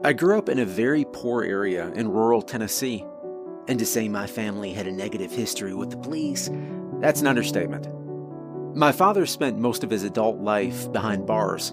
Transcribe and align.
I 0.00 0.12
grew 0.12 0.38
up 0.38 0.48
in 0.48 0.60
a 0.60 0.64
very 0.64 1.04
poor 1.12 1.42
area 1.42 1.88
in 1.88 2.12
rural 2.12 2.40
Tennessee, 2.40 3.04
and 3.66 3.80
to 3.80 3.84
say 3.84 4.08
my 4.08 4.28
family 4.28 4.72
had 4.72 4.86
a 4.86 4.92
negative 4.92 5.32
history 5.32 5.74
with 5.74 5.90
the 5.90 5.96
police, 5.96 6.48
that's 7.00 7.20
an 7.20 7.26
understatement. 7.26 7.88
My 8.76 8.92
father 8.92 9.26
spent 9.26 9.58
most 9.58 9.82
of 9.82 9.90
his 9.90 10.04
adult 10.04 10.38
life 10.38 10.90
behind 10.92 11.26
bars, 11.26 11.70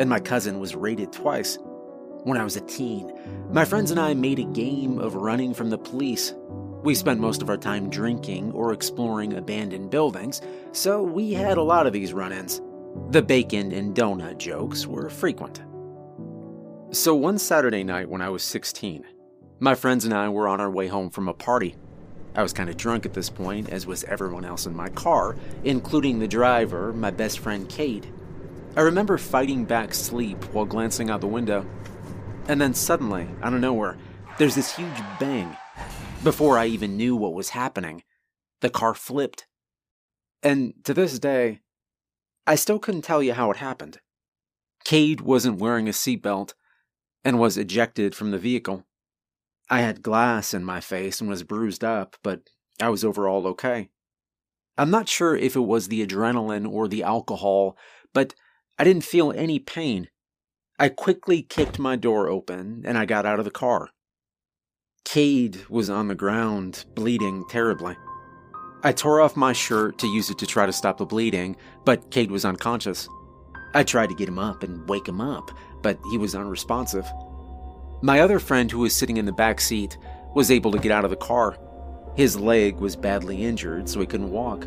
and 0.00 0.10
my 0.10 0.18
cousin 0.18 0.58
was 0.58 0.74
raided 0.74 1.12
twice. 1.12 1.56
When 2.24 2.36
I 2.36 2.42
was 2.42 2.56
a 2.56 2.62
teen, 2.62 3.12
my 3.52 3.64
friends 3.64 3.92
and 3.92 4.00
I 4.00 4.12
made 4.12 4.40
a 4.40 4.44
game 4.44 4.98
of 4.98 5.14
running 5.14 5.54
from 5.54 5.70
the 5.70 5.78
police. 5.78 6.34
We 6.82 6.96
spent 6.96 7.20
most 7.20 7.42
of 7.42 7.48
our 7.48 7.56
time 7.56 7.90
drinking 7.90 8.50
or 8.52 8.72
exploring 8.72 9.34
abandoned 9.34 9.90
buildings, 9.90 10.40
so 10.72 11.00
we 11.00 11.32
had 11.32 11.58
a 11.58 11.62
lot 11.62 11.86
of 11.86 11.92
these 11.92 12.12
run 12.12 12.32
ins. 12.32 12.60
The 13.10 13.22
bacon 13.22 13.70
and 13.70 13.94
donut 13.94 14.38
jokes 14.38 14.84
were 14.84 15.08
frequent. 15.08 15.62
So 16.90 17.14
one 17.14 17.36
Saturday 17.36 17.84
night 17.84 18.08
when 18.08 18.22
I 18.22 18.30
was 18.30 18.42
16, 18.42 19.04
my 19.60 19.74
friends 19.74 20.06
and 20.06 20.14
I 20.14 20.30
were 20.30 20.48
on 20.48 20.58
our 20.58 20.70
way 20.70 20.86
home 20.86 21.10
from 21.10 21.28
a 21.28 21.34
party. 21.34 21.76
I 22.34 22.42
was 22.42 22.54
kind 22.54 22.70
of 22.70 22.78
drunk 22.78 23.04
at 23.04 23.12
this 23.12 23.28
point, 23.28 23.68
as 23.68 23.86
was 23.86 24.04
everyone 24.04 24.46
else 24.46 24.64
in 24.64 24.74
my 24.74 24.88
car, 24.88 25.36
including 25.64 26.18
the 26.18 26.26
driver, 26.26 26.94
my 26.94 27.10
best 27.10 27.40
friend 27.40 27.68
Cade. 27.68 28.10
I 28.74 28.80
remember 28.80 29.18
fighting 29.18 29.66
back 29.66 29.92
sleep 29.92 30.42
while 30.54 30.64
glancing 30.64 31.10
out 31.10 31.20
the 31.20 31.26
window. 31.26 31.66
And 32.48 32.58
then 32.58 32.72
suddenly, 32.72 33.28
out 33.42 33.52
of 33.52 33.60
nowhere, 33.60 33.98
there's 34.38 34.54
this 34.54 34.74
huge 34.74 34.98
bang. 35.20 35.54
Before 36.24 36.56
I 36.56 36.66
even 36.66 36.96
knew 36.96 37.14
what 37.14 37.34
was 37.34 37.50
happening, 37.50 38.02
the 38.62 38.70
car 38.70 38.94
flipped. 38.94 39.46
And 40.42 40.72
to 40.84 40.94
this 40.94 41.18
day, 41.18 41.60
I 42.46 42.54
still 42.54 42.78
couldn't 42.78 43.02
tell 43.02 43.22
you 43.22 43.34
how 43.34 43.50
it 43.50 43.58
happened. 43.58 44.00
Cade 44.84 45.20
wasn't 45.20 45.58
wearing 45.58 45.86
a 45.86 45.92
seatbelt, 45.92 46.54
and 47.24 47.38
was 47.38 47.56
ejected 47.56 48.14
from 48.14 48.30
the 48.30 48.38
vehicle. 48.38 48.86
I 49.70 49.80
had 49.80 50.02
glass 50.02 50.54
in 50.54 50.64
my 50.64 50.80
face 50.80 51.20
and 51.20 51.28
was 51.28 51.42
bruised 51.42 51.84
up, 51.84 52.16
but 52.22 52.40
I 52.80 52.88
was 52.88 53.04
overall 53.04 53.46
okay. 53.48 53.90
I'm 54.76 54.90
not 54.90 55.08
sure 55.08 55.36
if 55.36 55.56
it 55.56 55.60
was 55.60 55.88
the 55.88 56.06
adrenaline 56.06 56.70
or 56.70 56.88
the 56.88 57.02
alcohol, 57.02 57.76
but 58.14 58.34
I 58.78 58.84
didn't 58.84 59.04
feel 59.04 59.32
any 59.32 59.58
pain. 59.58 60.08
I 60.78 60.88
quickly 60.88 61.42
kicked 61.42 61.80
my 61.80 61.96
door 61.96 62.28
open 62.28 62.84
and 62.86 62.96
I 62.96 63.04
got 63.04 63.26
out 63.26 63.40
of 63.40 63.44
the 63.44 63.50
car. 63.50 63.90
Cade 65.04 65.66
was 65.68 65.90
on 65.90 66.06
the 66.06 66.14
ground, 66.14 66.84
bleeding 66.94 67.44
terribly. 67.48 67.96
I 68.84 68.92
tore 68.92 69.20
off 69.20 69.36
my 69.36 69.52
shirt 69.52 69.98
to 69.98 70.06
use 70.06 70.30
it 70.30 70.38
to 70.38 70.46
try 70.46 70.66
to 70.66 70.72
stop 70.72 70.98
the 70.98 71.04
bleeding, 71.04 71.56
but 71.84 72.12
Cade 72.12 72.30
was 72.30 72.44
unconscious. 72.44 73.08
I 73.74 73.82
tried 73.82 74.10
to 74.10 74.14
get 74.14 74.28
him 74.28 74.38
up 74.38 74.62
and 74.62 74.88
wake 74.88 75.08
him 75.08 75.20
up, 75.20 75.50
but 75.82 75.98
he 76.10 76.18
was 76.18 76.34
unresponsive. 76.34 77.06
My 78.02 78.20
other 78.20 78.38
friend, 78.38 78.70
who 78.70 78.80
was 78.80 78.94
sitting 78.94 79.16
in 79.16 79.24
the 79.24 79.32
back 79.32 79.60
seat, 79.60 79.98
was 80.34 80.50
able 80.50 80.70
to 80.72 80.78
get 80.78 80.92
out 80.92 81.04
of 81.04 81.10
the 81.10 81.16
car. 81.16 81.58
His 82.16 82.38
leg 82.38 82.76
was 82.76 82.96
badly 82.96 83.44
injured, 83.44 83.88
so 83.88 84.00
he 84.00 84.06
couldn't 84.06 84.30
walk. 84.30 84.66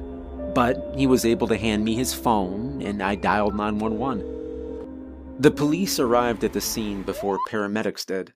But 0.53 0.93
he 0.95 1.07
was 1.07 1.25
able 1.25 1.47
to 1.47 1.57
hand 1.57 1.85
me 1.85 1.95
his 1.95 2.13
phone, 2.13 2.81
and 2.81 3.01
I 3.01 3.15
dialed 3.15 3.55
911. 3.55 5.37
The 5.39 5.51
police 5.51 5.99
arrived 5.99 6.43
at 6.43 6.53
the 6.53 6.61
scene 6.61 7.03
before 7.03 7.39
paramedics 7.49 8.05
did. 8.05 8.33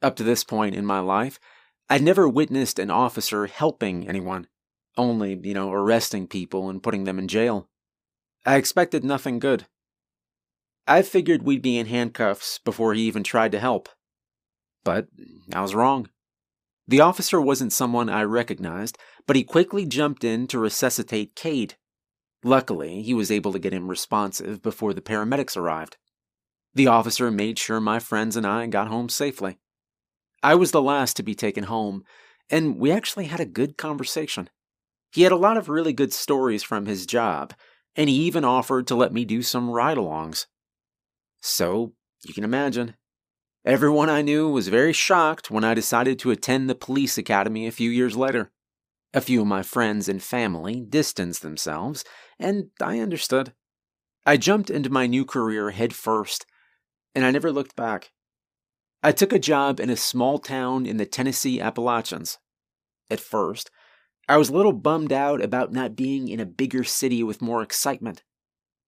Up 0.00 0.16
to 0.16 0.22
this 0.22 0.44
point 0.44 0.74
in 0.74 0.86
my 0.86 1.00
life, 1.00 1.38
I'd 1.90 2.02
never 2.02 2.28
witnessed 2.28 2.78
an 2.78 2.90
officer 2.90 3.46
helping 3.46 4.08
anyone, 4.08 4.46
only, 4.96 5.38
you 5.42 5.54
know, 5.54 5.70
arresting 5.72 6.26
people 6.26 6.70
and 6.70 6.82
putting 6.82 7.04
them 7.04 7.18
in 7.18 7.28
jail. 7.28 7.68
I 8.46 8.56
expected 8.56 9.04
nothing 9.04 9.38
good. 9.38 9.66
I 10.86 11.02
figured 11.02 11.42
we'd 11.42 11.62
be 11.62 11.78
in 11.78 11.86
handcuffs 11.86 12.58
before 12.58 12.94
he 12.94 13.02
even 13.02 13.22
tried 13.22 13.52
to 13.52 13.60
help. 13.60 13.88
But 14.84 15.06
I 15.52 15.60
was 15.60 15.74
wrong. 15.74 16.08
The 16.88 17.00
officer 17.00 17.40
wasn't 17.40 17.72
someone 17.72 18.08
I 18.08 18.22
recognized, 18.24 18.98
but 19.26 19.36
he 19.36 19.44
quickly 19.44 19.86
jumped 19.86 20.24
in 20.24 20.48
to 20.48 20.58
resuscitate 20.58 21.36
Cade. 21.36 21.76
Luckily, 22.42 23.02
he 23.02 23.14
was 23.14 23.30
able 23.30 23.52
to 23.52 23.60
get 23.60 23.72
him 23.72 23.88
responsive 23.88 24.60
before 24.62 24.92
the 24.92 25.00
paramedics 25.00 25.56
arrived. 25.56 25.96
The 26.74 26.88
officer 26.88 27.30
made 27.30 27.58
sure 27.58 27.80
my 27.80 28.00
friends 28.00 28.36
and 28.36 28.46
I 28.46 28.66
got 28.66 28.88
home 28.88 29.08
safely. 29.08 29.58
I 30.42 30.56
was 30.56 30.72
the 30.72 30.82
last 30.82 31.16
to 31.16 31.22
be 31.22 31.36
taken 31.36 31.64
home, 31.64 32.02
and 32.50 32.78
we 32.78 32.90
actually 32.90 33.26
had 33.26 33.38
a 33.38 33.46
good 33.46 33.78
conversation. 33.78 34.50
He 35.12 35.22
had 35.22 35.32
a 35.32 35.36
lot 35.36 35.56
of 35.56 35.68
really 35.68 35.92
good 35.92 36.12
stories 36.12 36.64
from 36.64 36.86
his 36.86 37.06
job, 37.06 37.54
and 37.94 38.08
he 38.08 38.16
even 38.16 38.44
offered 38.44 38.88
to 38.88 38.96
let 38.96 39.12
me 39.12 39.24
do 39.24 39.42
some 39.42 39.70
ride 39.70 39.98
alongs. 39.98 40.46
So, 41.42 41.92
you 42.24 42.32
can 42.32 42.44
imagine. 42.44 42.94
Everyone 43.64 44.08
I 44.08 44.22
knew 44.22 44.48
was 44.48 44.68
very 44.68 44.92
shocked 44.92 45.50
when 45.50 45.64
I 45.64 45.74
decided 45.74 46.18
to 46.20 46.30
attend 46.30 46.70
the 46.70 46.74
police 46.74 47.18
academy 47.18 47.66
a 47.66 47.72
few 47.72 47.90
years 47.90 48.16
later. 48.16 48.52
A 49.12 49.20
few 49.20 49.42
of 49.42 49.46
my 49.46 49.62
friends 49.62 50.08
and 50.08 50.22
family 50.22 50.80
distanced 50.80 51.42
themselves, 51.42 52.04
and 52.38 52.70
I 52.80 53.00
understood. 53.00 53.52
I 54.24 54.36
jumped 54.36 54.70
into 54.70 54.88
my 54.88 55.06
new 55.06 55.24
career 55.24 55.70
head 55.70 55.94
first, 55.94 56.46
and 57.14 57.24
I 57.24 57.30
never 57.32 57.52
looked 57.52 57.76
back. 57.76 58.12
I 59.02 59.10
took 59.10 59.32
a 59.32 59.38
job 59.38 59.80
in 59.80 59.90
a 59.90 59.96
small 59.96 60.38
town 60.38 60.86
in 60.86 60.96
the 60.96 61.06
Tennessee 61.06 61.60
Appalachians. 61.60 62.38
At 63.10 63.20
first, 63.20 63.68
I 64.28 64.36
was 64.36 64.48
a 64.48 64.54
little 64.54 64.72
bummed 64.72 65.12
out 65.12 65.42
about 65.42 65.72
not 65.72 65.96
being 65.96 66.28
in 66.28 66.38
a 66.38 66.46
bigger 66.46 66.84
city 66.84 67.24
with 67.24 67.42
more 67.42 67.62
excitement. 67.62 68.22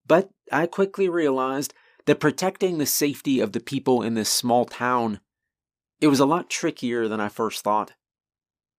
But 0.07 0.29
I 0.51 0.67
quickly 0.67 1.09
realized 1.09 1.73
that 2.05 2.19
protecting 2.19 2.77
the 2.77 2.85
safety 2.85 3.39
of 3.39 3.51
the 3.51 3.59
people 3.59 4.01
in 4.01 4.13
this 4.13 4.31
small 4.31 4.65
town, 4.65 5.19
it 5.99 6.07
was 6.07 6.19
a 6.19 6.25
lot 6.25 6.49
trickier 6.49 7.07
than 7.07 7.19
I 7.19 7.29
first 7.29 7.63
thought. 7.63 7.93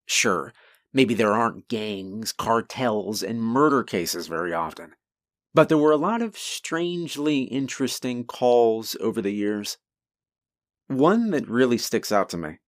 Sure, 0.07 0.53
maybe 0.93 1.15
there 1.15 1.33
aren't 1.33 1.69
gangs, 1.69 2.33
cartels, 2.33 3.23
and 3.23 3.43
murder 3.43 3.83
cases 3.83 4.29
very 4.29 4.53
often, 4.53 4.93
but 5.55 5.69
there 5.69 5.79
were 5.79 5.93
a 5.93 5.97
lot 5.97 6.23
of 6.23 6.39
strangely 6.39 7.43
interesting 7.43 8.25
calls 8.25 8.97
over 9.01 9.21
the 9.21 9.33
years. 9.33 9.79
One 10.87 11.31
that 11.31 11.49
really 11.49 11.79
sticks 11.79 12.13
out 12.13 12.29
to 12.31 12.37
me 12.37 12.59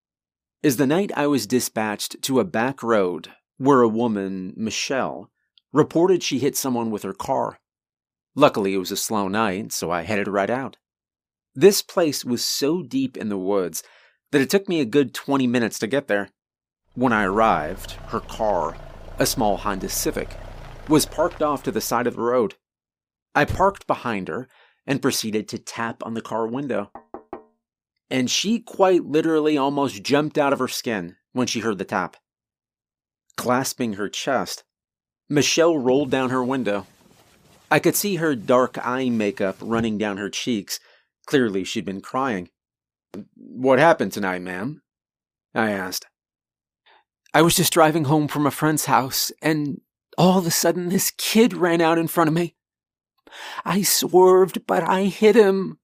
is 0.63 0.77
the 0.77 0.87
night 0.87 1.13
I 1.15 1.29
was 1.29 1.47
dispatched 1.47 2.21
to 2.23 2.41
a 2.41 2.45
back 2.45 2.83
road 2.83 3.31
where 3.59 3.83
a 3.83 3.89
woman, 3.89 4.55
Michelle, 4.57 5.31
reported 5.73 6.23
she 6.23 6.39
hit 6.41 6.57
someone 6.57 6.91
with 6.91 7.03
her 7.05 7.13
car. 7.13 7.61
Luckily, 8.35 8.75
it 8.75 8.79
was 8.79 8.93
a 8.93 8.97
slow 8.97 9.29
night, 9.29 9.73
so 9.73 9.91
I 9.91 10.03
headed 10.03 10.29
right 10.29 10.51
out. 10.51 10.77
This 11.55 11.83
place 11.83 12.25
was 12.25 12.45
so 12.45 12.83
deep 12.83 13.17
in 13.17 13.29
the 13.29 13.39
woods 13.39 13.83
that 14.31 14.41
it 14.41 14.51
took 14.51 14.69
me 14.69 14.81
a 14.81 14.85
good 14.85 15.15
20 15.15 15.47
minutes 15.47 15.79
to 15.81 15.87
get 15.87 16.07
there. 16.07 16.31
When 16.95 17.13
I 17.13 17.25
arrived, 17.25 17.93
her 18.09 18.21
car, 18.21 18.77
a 19.19 19.27
small 19.27 19.57
Honda 19.57 19.89
Civic, 19.89 20.29
was 20.89 21.07
parked 21.07 21.43
off 21.43 21.63
to 21.65 21.73
the 21.73 21.81
side 21.81 22.07
of 22.07 22.15
the 22.15 22.23
road. 22.23 22.55
I 23.35 23.45
parked 23.45 23.87
behind 23.87 24.29
her 24.29 24.49
and 24.87 25.03
proceeded 25.03 25.49
to 25.49 25.59
tap 25.59 26.05
on 26.05 26.15
the 26.15 26.23
car 26.23 26.47
window. 26.47 26.91
And 28.11 28.31
she 28.31 28.61
quite 28.61 29.05
literally 29.05 29.59
almost 29.59 30.03
jumped 30.03 30.39
out 30.39 30.53
of 30.53 30.59
her 30.59 30.69
skin 30.69 31.17
when 31.33 31.47
she 31.47 31.61
heard 31.61 31.79
the 31.79 31.85
tap. 31.85 32.17
Clasping 33.37 33.95
her 33.95 34.09
chest, 34.09 34.65
Michelle 35.29 35.77
rolled 35.77 36.11
down 36.11 36.31
her 36.31 36.43
window 36.43 36.87
I 37.71 37.79
could 37.79 37.97
see 37.97 38.17
her 38.17 38.35
dark 38.35 38.79
eye 38.85 39.11
makeup 39.11 39.57
running 39.61 39.99
down 39.99 40.17
her 40.17 40.31
cheeks. 40.31 40.81
Clearly, 41.27 41.65
she'd 41.65 41.85
been 41.85 42.01
crying. 42.01 42.49
What 43.35 43.79
happened 43.79 44.13
tonight, 44.13 44.43
ma'am? 44.43 44.83
I 45.55 45.71
asked. 45.71 46.07
I 47.35 47.43
was 47.43 47.57
just 47.57 47.73
driving 47.73 48.05
home 48.05 48.29
from 48.29 48.47
a 48.47 48.51
friend's 48.51 48.87
house, 48.87 49.31
and 49.43 49.81
all 50.17 50.39
of 50.39 50.47
a 50.47 50.51
sudden, 50.51 50.89
this 50.89 51.11
kid 51.11 51.53
ran 51.53 51.81
out 51.81 51.99
in 51.99 52.09
front 52.09 52.29
of 52.29 52.35
me. 52.35 52.57
I 53.65 53.83
swerved, 53.83 54.67
but 54.67 54.83
I 54.83 55.05
hit 55.05 55.37
him. 55.37 55.79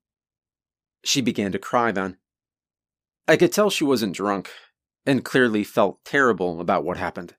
She 1.03 1.21
began 1.21 1.51
to 1.51 1.59
cry 1.59 1.91
then. 1.91 2.17
I 3.27 3.37
could 3.37 3.53
tell 3.53 3.69
she 3.69 3.83
wasn't 3.83 4.15
drunk, 4.15 4.49
and 5.05 5.23
clearly 5.23 5.63
felt 5.63 6.03
terrible 6.03 6.59
about 6.59 6.83
what 6.83 6.97
happened. 6.97 7.35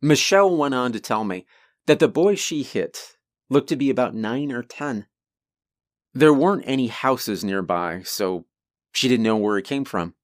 Michelle 0.00 0.56
went 0.56 0.74
on 0.74 0.92
to 0.92 1.00
tell 1.00 1.24
me 1.24 1.46
that 1.86 1.98
the 1.98 2.08
boy 2.08 2.34
she 2.34 2.62
hit 2.62 3.16
looked 3.50 3.68
to 3.68 3.76
be 3.76 3.90
about 3.90 4.14
nine 4.14 4.50
or 4.50 4.62
ten. 4.62 5.06
There 6.14 6.32
weren't 6.32 6.64
any 6.66 6.86
houses 6.86 7.44
nearby, 7.44 8.02
so 8.04 8.46
she 8.92 9.08
didn't 9.08 9.24
know 9.24 9.36
where 9.36 9.58
it 9.58 9.66
came 9.66 9.84
from. 9.84 10.14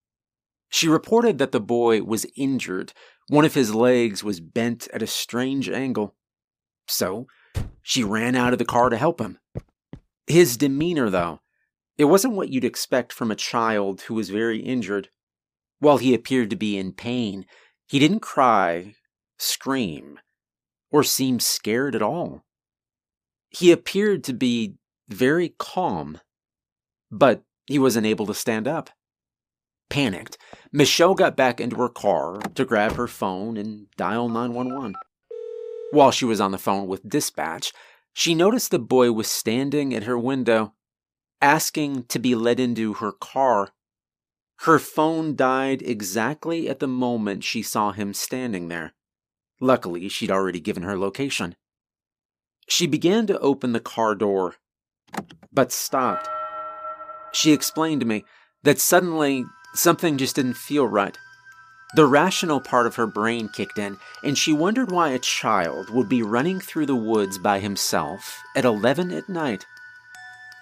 She 0.68 0.88
reported 0.88 1.38
that 1.38 1.52
the 1.52 1.60
boy 1.60 2.02
was 2.02 2.26
injured. 2.36 2.92
One 3.28 3.44
of 3.44 3.54
his 3.54 3.74
legs 3.74 4.24
was 4.24 4.40
bent 4.40 4.88
at 4.92 5.02
a 5.02 5.06
strange 5.06 5.68
angle. 5.68 6.14
So, 6.88 7.26
she 7.82 8.02
ran 8.02 8.34
out 8.34 8.52
of 8.52 8.58
the 8.58 8.64
car 8.64 8.88
to 8.88 8.96
help 8.96 9.20
him. 9.20 9.38
His 10.26 10.56
demeanor, 10.56 11.10
though, 11.10 11.40
it 11.98 12.04
wasn't 12.04 12.34
what 12.34 12.50
you'd 12.50 12.64
expect 12.64 13.12
from 13.12 13.30
a 13.30 13.36
child 13.36 14.02
who 14.02 14.14
was 14.14 14.30
very 14.30 14.60
injured. 14.60 15.08
While 15.78 15.98
he 15.98 16.14
appeared 16.14 16.50
to 16.50 16.56
be 16.56 16.76
in 16.76 16.92
pain, 16.92 17.46
he 17.86 17.98
didn't 17.98 18.20
cry, 18.20 18.94
scream, 19.38 20.18
or 20.90 21.04
seem 21.04 21.38
scared 21.38 21.94
at 21.94 22.02
all. 22.02 22.45
He 23.58 23.72
appeared 23.72 24.22
to 24.24 24.34
be 24.34 24.74
very 25.08 25.54
calm, 25.58 26.20
but 27.10 27.42
he 27.66 27.78
wasn't 27.78 28.06
able 28.06 28.26
to 28.26 28.34
stand 28.34 28.68
up. 28.68 28.90
Panicked, 29.88 30.36
Michelle 30.72 31.14
got 31.14 31.36
back 31.36 31.58
into 31.58 31.76
her 31.76 31.88
car 31.88 32.38
to 32.54 32.64
grab 32.66 32.96
her 32.96 33.08
phone 33.08 33.56
and 33.56 33.86
dial 33.96 34.28
911. 34.28 34.94
While 35.90 36.10
she 36.10 36.26
was 36.26 36.38
on 36.38 36.50
the 36.50 36.58
phone 36.58 36.86
with 36.86 37.08
dispatch, 37.08 37.72
she 38.12 38.34
noticed 38.34 38.70
the 38.70 38.78
boy 38.78 39.12
was 39.12 39.28
standing 39.28 39.94
at 39.94 40.02
her 40.02 40.18
window, 40.18 40.74
asking 41.40 42.04
to 42.08 42.18
be 42.18 42.34
let 42.34 42.60
into 42.60 42.94
her 42.94 43.12
car. 43.12 43.70
Her 44.60 44.78
phone 44.78 45.34
died 45.34 45.80
exactly 45.80 46.68
at 46.68 46.80
the 46.80 46.88
moment 46.88 47.42
she 47.42 47.62
saw 47.62 47.92
him 47.92 48.12
standing 48.12 48.68
there. 48.68 48.92
Luckily, 49.62 50.10
she'd 50.10 50.30
already 50.30 50.60
given 50.60 50.82
her 50.82 50.98
location. 50.98 51.56
She 52.68 52.86
began 52.86 53.26
to 53.28 53.38
open 53.38 53.72
the 53.72 53.80
car 53.80 54.14
door, 54.14 54.56
but 55.52 55.72
stopped. 55.72 56.28
She 57.32 57.52
explained 57.52 58.00
to 58.00 58.06
me 58.06 58.24
that 58.64 58.80
suddenly 58.80 59.44
something 59.74 60.18
just 60.18 60.36
didn't 60.36 60.56
feel 60.56 60.86
right. 60.86 61.16
The 61.94 62.06
rational 62.06 62.60
part 62.60 62.86
of 62.86 62.96
her 62.96 63.06
brain 63.06 63.48
kicked 63.48 63.78
in, 63.78 63.98
and 64.24 64.36
she 64.36 64.52
wondered 64.52 64.90
why 64.90 65.10
a 65.10 65.18
child 65.20 65.90
would 65.90 66.08
be 66.08 66.22
running 66.22 66.58
through 66.58 66.86
the 66.86 66.96
woods 66.96 67.38
by 67.38 67.60
himself 67.60 68.42
at 68.56 68.64
11 68.64 69.12
at 69.12 69.28
night. 69.28 69.64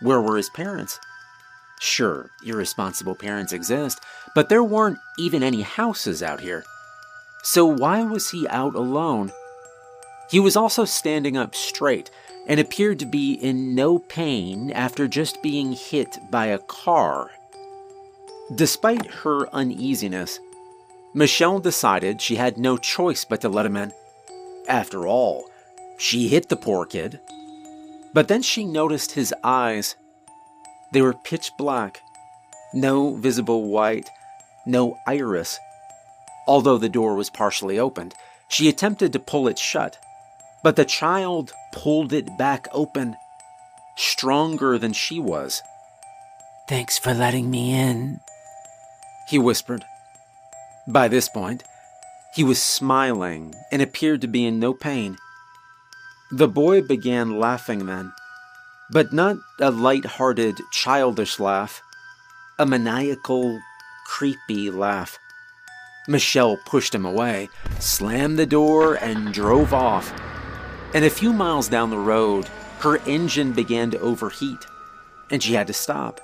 Where 0.01 0.21
were 0.21 0.37
his 0.37 0.51
parents? 0.51 1.01
Sure, 1.81 2.31
irresponsible 2.45 3.15
parents 3.15 3.53
exist, 3.53 4.01
but 4.35 4.49
there 4.49 4.63
weren't 4.63 4.99
even 5.19 5.43
any 5.43 5.63
houses 5.63 6.23
out 6.23 6.41
here. 6.41 6.65
So 7.43 7.65
why 7.65 8.03
was 8.03 8.31
he 8.31 8.47
out 8.49 8.75
alone? 8.75 9.33
He 10.31 10.41
was 10.41 10.57
also 10.57 10.85
standing 10.85 11.37
up 11.37 11.55
straight 11.55 12.11
and 12.47 12.61
appeared 12.61 12.99
to 13.01 13.07
be 13.07 13.35
in 13.35 13.75
no 13.75 13.99
pain 13.99 14.71
after 14.71 15.09
just 15.09 15.43
being 15.43 15.73
hit 15.73 16.19
by 16.31 16.47
a 16.47 16.59
car. 16.59 17.31
Despite 18.55 19.07
her 19.07 19.49
uneasiness, 19.55 20.39
Michelle 21.15 21.61
decided 21.61 22.21
she 22.21 22.37
had 22.37 22.59
no 22.59 22.77
choice 22.77 23.25
but 23.25 23.41
to 23.43 23.49
let 23.49 23.67
him 23.67 23.77
in. 23.77 23.93
After 24.69 25.07
all, 25.07 25.49
she 25.97 26.29
hit 26.29 26.49
the 26.49 26.57
poor 26.57 26.85
kid. 26.87 27.21
But 28.13 28.29
then 28.29 28.43
she 28.43 28.65
noticed 28.65 29.13
his 29.13 29.35
eyes. 29.43 29.97
They 30.93 31.03
were 31.03 31.15
pitch 31.15 31.51
black, 31.57 32.01
no 32.73 33.15
visible 33.15 33.65
white, 33.69 34.11
no 34.67 34.99
iris. 35.07 35.59
Although 36.47 36.79
the 36.79 36.89
door 36.89 37.15
was 37.15 37.31
partially 37.31 37.79
opened, 37.79 38.15
she 38.49 38.69
attempted 38.69 39.13
to 39.13 39.19
pull 39.19 39.49
it 39.49 39.59
shut, 39.59 39.99
but 40.65 40.77
the 40.77 40.85
child 40.85 41.53
pulled 41.73 42.15
it 42.15 42.39
back 42.39 42.67
open, 42.73 43.15
stronger 43.97 44.79
than 44.79 44.95
she 44.95 45.21
was. 45.21 45.63
Thanks 46.71 46.97
for 46.99 47.13
letting 47.13 47.51
me 47.51 47.75
in, 47.75 48.19
he 49.29 49.39
whispered. 49.39 49.85
By 50.89 51.09
this 51.09 51.29
point, 51.29 51.63
he 52.35 52.43
was 52.43 52.63
smiling 52.63 53.55
and 53.71 53.83
appeared 53.83 54.23
to 54.23 54.27
be 54.27 54.47
in 54.47 54.59
no 54.59 54.73
pain. 54.73 55.19
The 56.33 56.49
boy 56.49 56.81
began 56.81 57.39
laughing 57.39 57.85
then, 57.85 58.13
but 58.91 59.13
not 59.13 59.37
a 59.61 59.71
light-hearted, 59.71 60.59
childish 60.73 61.39
laugh, 61.39 61.83
a 62.59 62.65
maniacal, 62.65 63.61
creepy 64.07 64.71
laugh. 64.71 65.19
Michelle 66.09 66.57
pushed 66.65 66.95
him 66.95 67.05
away, 67.05 67.51
slammed 67.81 68.39
the 68.39 68.47
door, 68.47 68.95
and 68.95 69.35
drove 69.35 69.75
off. 69.75 70.13
And 70.95 71.05
a 71.05 71.11
few 71.11 71.33
miles 71.33 71.69
down 71.69 71.91
the 71.91 71.99
road, 71.99 72.49
her 72.79 72.99
engine 73.07 73.53
began 73.53 73.91
to 73.91 74.01
overheat, 74.01 74.65
and 75.31 75.43
she 75.43 75.55
had 75.55 75.67
to 75.67 75.73
stop. 75.73 76.21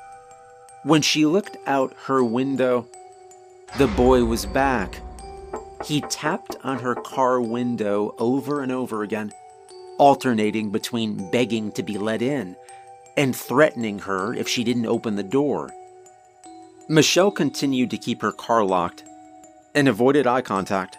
When 0.84 1.02
she 1.02 1.26
looked 1.26 1.56
out 1.66 1.92
her 2.04 2.22
window, 2.22 2.86
the 3.78 3.88
boy 3.88 4.24
was 4.24 4.46
back. 4.46 5.02
He 5.84 6.00
tapped 6.02 6.56
on 6.62 6.78
her 6.78 6.94
car 6.94 7.40
window 7.40 8.14
over 8.18 8.62
and 8.62 8.70
over 8.70 9.02
again, 9.02 9.32
alternating 9.98 10.70
between 10.70 11.30
begging 11.32 11.72
to 11.72 11.82
be 11.82 11.98
let 11.98 12.22
in 12.22 12.54
and 13.16 13.34
threatening 13.34 13.98
her 13.98 14.32
if 14.34 14.48
she 14.48 14.62
didn't 14.62 14.86
open 14.86 15.16
the 15.16 15.22
door. 15.22 15.70
Michelle 16.88 17.30
continued 17.30 17.90
to 17.90 17.98
keep 17.98 18.22
her 18.22 18.32
car 18.32 18.64
locked 18.64 19.04
and 19.74 19.88
avoided 19.88 20.26
eye 20.26 20.42
contact. 20.42 20.96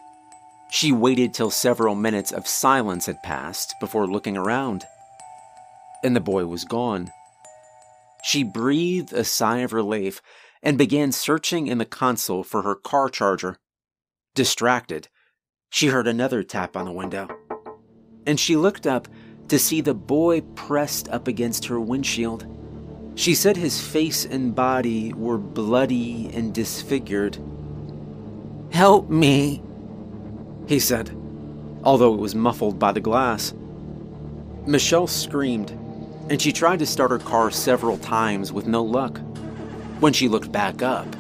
She 0.71 0.93
waited 0.93 1.33
till 1.33 1.51
several 1.51 1.95
minutes 1.95 2.31
of 2.31 2.47
silence 2.47 3.05
had 3.05 3.21
passed 3.23 3.75
before 3.81 4.07
looking 4.07 4.37
around, 4.37 4.85
and 6.01 6.15
the 6.15 6.21
boy 6.21 6.45
was 6.45 6.63
gone. 6.63 7.11
She 8.23 8.43
breathed 8.43 9.11
a 9.11 9.25
sigh 9.25 9.57
of 9.57 9.73
relief 9.73 10.21
and 10.63 10.77
began 10.77 11.11
searching 11.11 11.67
in 11.67 11.77
the 11.77 11.85
console 11.85 12.45
for 12.45 12.61
her 12.61 12.75
car 12.75 13.09
charger. 13.09 13.57
Distracted, 14.33 15.09
she 15.69 15.87
heard 15.87 16.07
another 16.07 16.41
tap 16.41 16.77
on 16.77 16.85
the 16.85 16.91
window, 16.93 17.27
and 18.25 18.39
she 18.39 18.55
looked 18.55 18.87
up 18.87 19.09
to 19.49 19.59
see 19.59 19.81
the 19.81 19.93
boy 19.93 20.39
pressed 20.55 21.09
up 21.09 21.27
against 21.27 21.65
her 21.65 21.81
windshield. 21.81 22.45
She 23.15 23.35
said 23.35 23.57
his 23.57 23.85
face 23.85 24.23
and 24.23 24.55
body 24.55 25.11
were 25.11 25.37
bloody 25.37 26.29
and 26.33 26.53
disfigured. 26.53 27.37
Help 28.71 29.09
me, 29.09 29.61
he 30.71 30.79
said, 30.79 31.09
although 31.83 32.13
it 32.13 32.19
was 32.21 32.33
muffled 32.33 32.79
by 32.79 32.93
the 32.93 33.01
glass. 33.01 33.53
Michelle 34.65 35.05
screamed, 35.05 35.71
and 36.29 36.41
she 36.41 36.53
tried 36.53 36.79
to 36.79 36.85
start 36.85 37.11
her 37.11 37.19
car 37.19 37.51
several 37.51 37.97
times 37.97 38.53
with 38.53 38.67
no 38.67 38.81
luck. 38.81 39.19
When 39.99 40.13
she 40.13 40.29
looked 40.29 40.49
back 40.49 40.81
up, 40.81 41.13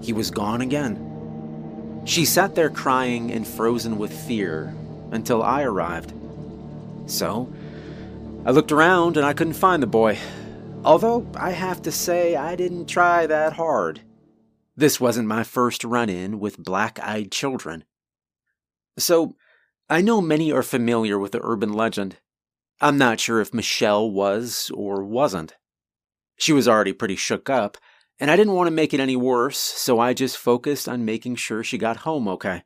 he 0.00 0.14
was 0.14 0.30
gone 0.30 0.62
again. 0.62 2.00
She 2.06 2.24
sat 2.24 2.54
there 2.54 2.70
crying 2.70 3.30
and 3.30 3.46
frozen 3.46 3.98
with 3.98 4.26
fear 4.26 4.74
until 5.10 5.42
I 5.42 5.64
arrived. 5.64 6.14
So, 7.04 7.52
I 8.46 8.52
looked 8.52 8.72
around 8.72 9.18
and 9.18 9.26
I 9.26 9.34
couldn't 9.34 9.52
find 9.52 9.82
the 9.82 9.86
boy. 9.86 10.18
Although 10.82 11.30
I 11.36 11.50
have 11.50 11.82
to 11.82 11.92
say, 11.92 12.36
I 12.36 12.56
didn't 12.56 12.86
try 12.86 13.26
that 13.26 13.52
hard. 13.52 14.00
This 14.74 14.98
wasn't 14.98 15.28
my 15.28 15.44
first 15.44 15.84
run 15.84 16.08
in 16.08 16.40
with 16.40 16.56
black 16.56 16.98
eyed 17.00 17.30
children. 17.30 17.84
So, 18.98 19.36
I 19.88 20.00
know 20.00 20.20
many 20.20 20.52
are 20.52 20.62
familiar 20.62 21.18
with 21.18 21.32
the 21.32 21.40
urban 21.42 21.72
legend. 21.72 22.18
I'm 22.80 22.98
not 22.98 23.20
sure 23.20 23.40
if 23.40 23.54
Michelle 23.54 24.10
was 24.10 24.70
or 24.74 25.04
wasn't. 25.04 25.54
She 26.36 26.52
was 26.52 26.66
already 26.66 26.92
pretty 26.92 27.16
shook 27.16 27.48
up, 27.48 27.76
and 28.18 28.30
I 28.30 28.36
didn't 28.36 28.54
want 28.54 28.68
to 28.68 28.72
make 28.72 28.92
it 28.92 29.00
any 29.00 29.16
worse, 29.16 29.58
so 29.58 29.98
I 29.98 30.14
just 30.14 30.36
focused 30.36 30.88
on 30.88 31.04
making 31.04 31.36
sure 31.36 31.62
she 31.62 31.78
got 31.78 31.98
home 31.98 32.26
okay. 32.28 32.64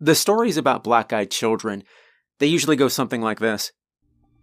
The 0.00 0.14
stories 0.14 0.56
about 0.56 0.84
black 0.84 1.12
eyed 1.12 1.30
children, 1.30 1.84
they 2.38 2.46
usually 2.46 2.76
go 2.76 2.88
something 2.88 3.20
like 3.20 3.38
this 3.38 3.72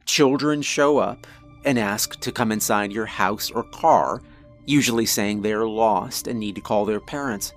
Children 0.06 0.62
show 0.62 1.00
up 1.00 1.28
and 1.66 1.78
ask 1.78 2.20
to 2.22 2.32
come 2.32 2.52
inside 2.52 2.94
your 2.94 3.06
house 3.06 3.52
or 3.52 3.64
car, 3.64 4.22
usually 4.66 5.06
saying 5.06 5.42
they 5.42 5.54
are 5.54 5.68
lost 5.68 6.28
and 6.28 6.40
need 6.40 6.56
to 6.56 6.62
call 6.62 6.86
their 6.86 7.00
parents. 7.00 7.54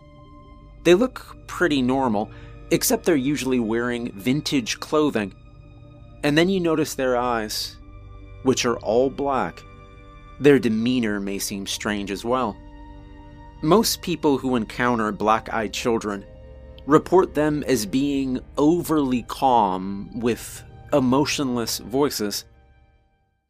They 0.85 0.95
look 0.95 1.37
pretty 1.47 1.83
normal, 1.83 2.31
except 2.71 3.05
they're 3.05 3.17
usually 3.17 3.61
wearing 3.61 4.12
vintage 4.12 4.81
clothing. 4.81 5.35
And 6.23 6.37
then 6.37 6.49
you 6.49 6.61
notice 6.61 6.95
their 6.95 7.17
eyes, 7.17 7.77
which 8.43 8.65
are 8.65 8.79
all 8.79 9.11
black 9.11 9.62
their 10.41 10.59
demeanor 10.59 11.21
may 11.21 11.39
seem 11.39 11.67
strange 11.67 12.11
as 12.11 12.25
well. 12.25 12.57
Most 13.62 14.00
people 14.00 14.39
who 14.39 14.57
encounter 14.57 15.12
black 15.12 15.53
eyed 15.53 15.75
children 15.75 16.25
report 16.87 17.35
them 17.35 17.62
as 17.65 17.85
being 17.85 18.41
overly 18.57 19.23
calm 19.25 20.19
with 20.19 20.65
emotionless 20.95 21.79
voices. 21.79 22.47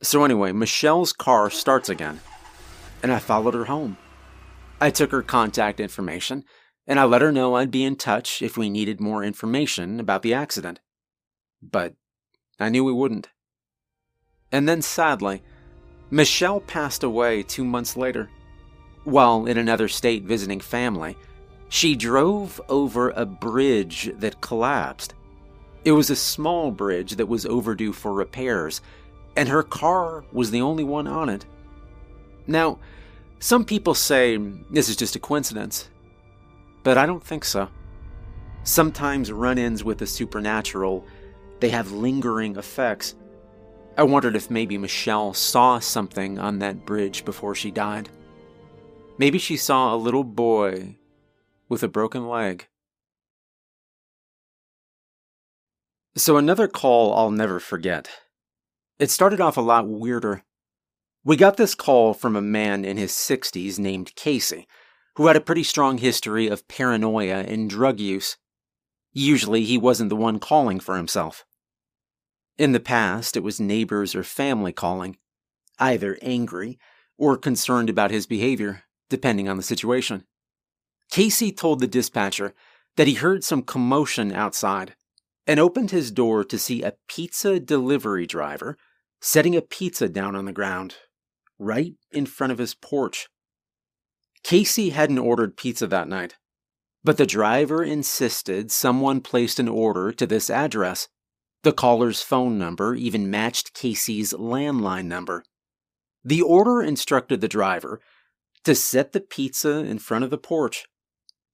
So, 0.02 0.24
anyway, 0.24 0.50
Michelle's 0.50 1.12
car 1.12 1.48
starts 1.48 1.88
again, 1.88 2.20
and 3.04 3.12
I 3.12 3.20
followed 3.20 3.54
her 3.54 3.66
home. 3.66 3.96
I 4.80 4.90
took 4.90 5.12
her 5.12 5.22
contact 5.22 5.78
information, 5.78 6.44
and 6.90 6.98
I 6.98 7.04
let 7.04 7.22
her 7.22 7.30
know 7.30 7.54
I'd 7.54 7.70
be 7.70 7.84
in 7.84 7.94
touch 7.94 8.42
if 8.42 8.56
we 8.56 8.68
needed 8.68 9.00
more 9.00 9.22
information 9.22 10.00
about 10.00 10.22
the 10.22 10.34
accident. 10.34 10.80
But 11.62 11.94
I 12.58 12.68
knew 12.68 12.82
we 12.82 12.92
wouldn't. 12.92 13.28
And 14.50 14.68
then, 14.68 14.82
sadly, 14.82 15.40
Michelle 16.10 16.58
passed 16.58 17.04
away 17.04 17.44
two 17.44 17.64
months 17.64 17.96
later. 17.96 18.28
While 19.04 19.46
in 19.46 19.56
another 19.56 19.86
state 19.86 20.24
visiting 20.24 20.58
family, 20.58 21.16
she 21.68 21.94
drove 21.94 22.60
over 22.68 23.10
a 23.10 23.24
bridge 23.24 24.10
that 24.16 24.40
collapsed. 24.40 25.14
It 25.84 25.92
was 25.92 26.10
a 26.10 26.16
small 26.16 26.72
bridge 26.72 27.12
that 27.12 27.28
was 27.28 27.46
overdue 27.46 27.92
for 27.92 28.12
repairs, 28.12 28.80
and 29.36 29.48
her 29.48 29.62
car 29.62 30.24
was 30.32 30.50
the 30.50 30.62
only 30.62 30.82
one 30.82 31.06
on 31.06 31.28
it. 31.28 31.46
Now, 32.48 32.80
some 33.38 33.64
people 33.64 33.94
say 33.94 34.36
this 34.70 34.88
is 34.88 34.96
just 34.96 35.14
a 35.14 35.20
coincidence, 35.20 35.88
but 36.82 36.98
I 36.98 37.06
don't 37.06 37.24
think 37.24 37.44
so. 37.44 37.68
Sometimes 38.62 39.32
run-ins 39.32 39.82
with 39.84 39.98
the 39.98 40.06
supernatural, 40.06 41.06
they 41.60 41.70
have 41.70 41.92
lingering 41.92 42.56
effects. 42.56 43.14
I 43.96 44.02
wondered 44.02 44.36
if 44.36 44.50
maybe 44.50 44.78
Michelle 44.78 45.34
saw 45.34 45.78
something 45.78 46.38
on 46.38 46.58
that 46.58 46.86
bridge 46.86 47.24
before 47.24 47.54
she 47.54 47.70
died. 47.70 48.08
Maybe 49.18 49.38
she 49.38 49.56
saw 49.56 49.94
a 49.94 49.96
little 49.96 50.24
boy 50.24 50.96
with 51.68 51.82
a 51.82 51.88
broken 51.88 52.28
leg. 52.28 52.66
So, 56.16 56.36
another 56.36 56.68
call 56.68 57.14
I'll 57.14 57.30
never 57.30 57.60
forget. 57.60 58.08
It 58.98 59.10
started 59.10 59.40
off 59.40 59.56
a 59.56 59.62
lot 59.62 59.88
weirder. 59.88 60.42
We 61.24 61.36
got 61.36 61.56
this 61.56 61.74
call 61.74 62.14
from 62.14 62.34
a 62.34 62.42
man 62.42 62.84
in 62.84 62.96
his 62.96 63.12
60s 63.12 63.78
named 63.78 64.14
Casey, 64.16 64.66
who 65.20 65.26
had 65.26 65.36
a 65.36 65.40
pretty 65.42 65.62
strong 65.62 65.98
history 65.98 66.48
of 66.48 66.66
paranoia 66.66 67.40
and 67.42 67.68
drug 67.68 68.00
use. 68.00 68.38
Usually, 69.12 69.64
he 69.64 69.76
wasn't 69.76 70.08
the 70.08 70.16
one 70.16 70.38
calling 70.38 70.80
for 70.80 70.96
himself. 70.96 71.44
In 72.56 72.72
the 72.72 72.80
past, 72.80 73.36
it 73.36 73.42
was 73.42 73.60
neighbors 73.60 74.14
or 74.14 74.22
family 74.22 74.72
calling, 74.72 75.18
either 75.78 76.16
angry 76.22 76.78
or 77.18 77.36
concerned 77.36 77.90
about 77.90 78.10
his 78.10 78.26
behavior, 78.26 78.84
depending 79.10 79.46
on 79.46 79.58
the 79.58 79.62
situation. 79.62 80.24
Casey 81.10 81.52
told 81.52 81.80
the 81.80 81.86
dispatcher 81.86 82.54
that 82.96 83.06
he 83.06 83.12
heard 83.12 83.44
some 83.44 83.60
commotion 83.60 84.32
outside 84.32 84.94
and 85.46 85.60
opened 85.60 85.90
his 85.90 86.10
door 86.10 86.44
to 86.44 86.58
see 86.58 86.82
a 86.82 86.94
pizza 87.08 87.60
delivery 87.60 88.26
driver 88.26 88.78
setting 89.20 89.54
a 89.54 89.60
pizza 89.60 90.08
down 90.08 90.34
on 90.34 90.46
the 90.46 90.50
ground, 90.50 90.94
right 91.58 91.92
in 92.10 92.24
front 92.24 92.54
of 92.54 92.58
his 92.58 92.72
porch. 92.72 93.28
Casey 94.42 94.90
hadn't 94.90 95.18
ordered 95.18 95.56
pizza 95.56 95.86
that 95.86 96.08
night, 96.08 96.36
but 97.04 97.16
the 97.16 97.26
driver 97.26 97.82
insisted 97.82 98.70
someone 98.70 99.20
placed 99.20 99.58
an 99.58 99.68
order 99.68 100.12
to 100.12 100.26
this 100.26 100.50
address. 100.50 101.08
The 101.62 101.72
caller's 101.72 102.22
phone 102.22 102.58
number 102.58 102.94
even 102.94 103.30
matched 103.30 103.74
Casey's 103.74 104.32
landline 104.32 105.06
number. 105.06 105.44
The 106.24 106.42
order 106.42 106.82
instructed 106.82 107.40
the 107.40 107.48
driver 107.48 108.00
to 108.64 108.74
set 108.74 109.12
the 109.12 109.20
pizza 109.20 109.78
in 109.78 109.98
front 109.98 110.24
of 110.24 110.30
the 110.30 110.38
porch 110.38 110.86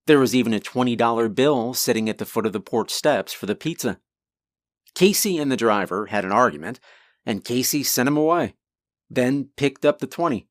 there 0.07 0.21
was 0.21 0.35
even 0.35 0.55
a 0.55 0.61
$20 0.61 1.35
bill 1.35 1.75
sitting 1.75 2.09
at 2.09 2.19
the 2.19 2.25
foot 2.25 2.47
of 2.47 2.53
the 2.53 2.61
porch 2.61 2.91
steps 2.91 3.33
for 3.33 3.47
the 3.47 3.55
pizza. 3.55 3.99
Casey 4.95 5.37
and 5.37 5.51
the 5.51 5.57
driver 5.57 6.07
had 6.07 6.25
an 6.25 6.33
argument, 6.33 6.81
and 7.25 7.45
Casey 7.45 7.83
sent 7.83 8.09
him 8.09 8.17
away, 8.17 8.55
then 9.11 9.51
picked 9.57 9.85
up 9.85 9.99
the 9.99 10.07
20. 10.07 10.49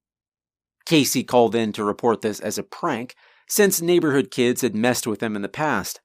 Casey 0.86 1.24
called 1.24 1.56
in 1.56 1.72
to 1.74 1.84
report 1.84 2.22
this 2.22 2.40
as 2.40 2.58
a 2.58 2.64
prank, 2.64 3.16
since 3.48 3.82
neighborhood 3.82 4.32
kids 4.32 4.62
had 4.62 4.76
messed 4.76 5.08
with 5.08 5.22
him 5.22 5.36
in 5.36 5.42
the 5.42 5.50
past. 5.50 6.02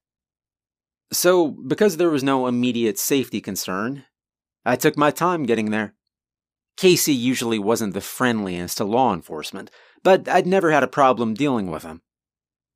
So, 1.12 1.48
because 1.48 1.96
there 1.96 2.10
was 2.10 2.22
no 2.22 2.46
immediate 2.46 2.98
safety 2.98 3.40
concern, 3.40 4.04
I 4.64 4.76
took 4.76 4.96
my 4.96 5.10
time 5.10 5.44
getting 5.44 5.70
there. 5.70 5.94
Casey 6.76 7.12
usually 7.12 7.58
wasn't 7.58 7.94
the 7.94 8.00
friendliest 8.00 8.78
to 8.78 8.84
law 8.84 9.12
enforcement, 9.12 9.70
but 10.02 10.28
I'd 10.28 10.46
never 10.46 10.70
had 10.70 10.82
a 10.82 10.88
problem 10.88 11.34
dealing 11.34 11.70
with 11.70 11.82
him. 11.82 12.02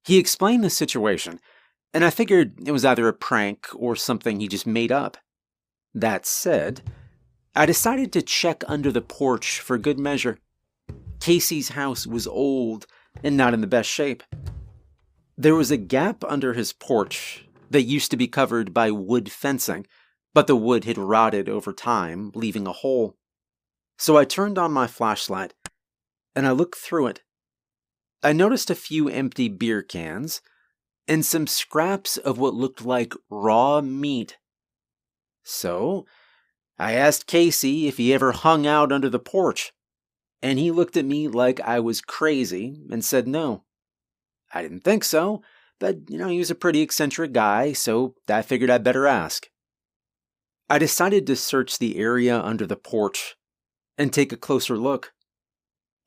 He 0.04 0.18
explained 0.18 0.62
the 0.62 0.70
situation, 0.70 1.40
and 1.94 2.04
I 2.04 2.10
figured 2.10 2.66
it 2.66 2.72
was 2.72 2.84
either 2.84 3.08
a 3.08 3.14
prank 3.14 3.68
or 3.74 3.96
something 3.96 4.40
he 4.40 4.48
just 4.48 4.66
made 4.66 4.92
up. 4.92 5.16
That 5.94 6.26
said, 6.26 6.82
I 7.54 7.66
decided 7.66 8.12
to 8.12 8.22
check 8.22 8.64
under 8.66 8.90
the 8.90 9.00
porch 9.00 9.60
for 9.60 9.78
good 9.78 9.98
measure. 9.98 10.38
Casey's 11.24 11.70
house 11.70 12.06
was 12.06 12.26
old 12.26 12.86
and 13.22 13.34
not 13.34 13.54
in 13.54 13.62
the 13.62 13.66
best 13.66 13.88
shape. 13.88 14.22
There 15.38 15.54
was 15.54 15.70
a 15.70 15.78
gap 15.78 16.22
under 16.22 16.52
his 16.52 16.74
porch 16.74 17.48
that 17.70 17.84
used 17.84 18.10
to 18.10 18.18
be 18.18 18.28
covered 18.28 18.74
by 18.74 18.90
wood 18.90 19.32
fencing, 19.32 19.86
but 20.34 20.46
the 20.46 20.54
wood 20.54 20.84
had 20.84 20.98
rotted 20.98 21.48
over 21.48 21.72
time, 21.72 22.30
leaving 22.34 22.66
a 22.66 22.72
hole. 22.72 23.16
So 23.96 24.18
I 24.18 24.26
turned 24.26 24.58
on 24.58 24.70
my 24.70 24.86
flashlight 24.86 25.54
and 26.36 26.46
I 26.46 26.50
looked 26.50 26.76
through 26.76 27.06
it. 27.06 27.22
I 28.22 28.34
noticed 28.34 28.68
a 28.68 28.74
few 28.74 29.08
empty 29.08 29.48
beer 29.48 29.80
cans 29.80 30.42
and 31.08 31.24
some 31.24 31.46
scraps 31.46 32.18
of 32.18 32.36
what 32.36 32.52
looked 32.52 32.84
like 32.84 33.14
raw 33.30 33.80
meat. 33.80 34.36
So, 35.42 36.04
I 36.78 36.92
asked 36.92 37.26
Casey 37.26 37.88
if 37.88 37.96
he 37.96 38.12
ever 38.12 38.32
hung 38.32 38.66
out 38.66 38.92
under 38.92 39.08
the 39.08 39.18
porch, 39.18 39.72
and 40.44 40.58
he 40.58 40.70
looked 40.70 40.98
at 40.98 41.06
me 41.06 41.26
like 41.26 41.58
I 41.62 41.80
was 41.80 42.02
crazy 42.02 42.76
and 42.90 43.02
said 43.02 43.26
no. 43.26 43.64
I 44.52 44.60
didn't 44.60 44.84
think 44.84 45.02
so, 45.02 45.42
but 45.80 46.10
you 46.10 46.18
know, 46.18 46.28
he 46.28 46.36
was 46.36 46.50
a 46.50 46.54
pretty 46.54 46.82
eccentric 46.82 47.32
guy, 47.32 47.72
so 47.72 48.16
I 48.28 48.42
figured 48.42 48.68
I'd 48.68 48.84
better 48.84 49.06
ask. 49.06 49.48
I 50.68 50.78
decided 50.78 51.26
to 51.26 51.34
search 51.34 51.78
the 51.78 51.96
area 51.96 52.38
under 52.38 52.66
the 52.66 52.76
porch 52.76 53.36
and 53.96 54.12
take 54.12 54.32
a 54.32 54.36
closer 54.36 54.76
look. 54.76 55.14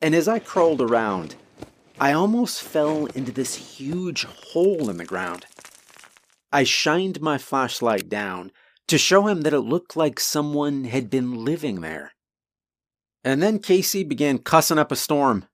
And 0.03 0.13
as 0.13 0.27
I 0.27 0.37
crawled 0.37 0.81
around, 0.81 1.33
I 1.99 2.11
almost 2.11 2.61
fell 2.61 3.07
into 3.07 3.31
this 3.31 3.55
huge 3.55 4.25
hole 4.25 4.87
in 4.87 4.97
the 4.97 5.05
ground. 5.05 5.47
I 6.53 6.63
shined 6.63 7.21
my 7.21 7.39
flashlight 7.39 8.07
down 8.07 8.51
to 8.87 8.99
show 8.99 9.25
him 9.25 9.41
that 9.41 9.53
it 9.53 9.61
looked 9.61 9.97
like 9.97 10.19
someone 10.19 10.83
had 10.83 11.09
been 11.09 11.43
living 11.43 11.81
there. 11.81 12.13
And 13.27 13.43
then 13.43 13.59
Casey 13.59 14.05
began 14.05 14.37
cussing 14.37 14.79
up 14.79 14.89
a 14.89 14.95
storm. 14.95 15.47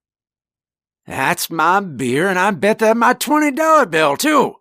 That's 1.07 1.49
my 1.49 1.79
beer, 1.79 2.27
and 2.27 2.37
I 2.37 2.51
bet 2.51 2.77
that 2.77 2.95
my 2.95 3.15
$20 3.15 3.89
bill, 3.89 4.15
too. 4.15 4.57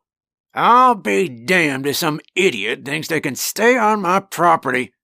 I'll 0.55 0.95
be 0.95 1.29
damned 1.29 1.87
if 1.87 1.97
some 1.97 2.21
idiot 2.35 2.87
thinks 2.87 3.09
they 3.09 3.21
can 3.21 3.37
stay 3.37 3.77
on 3.77 4.01
my 4.01 4.21
property. 4.21 4.95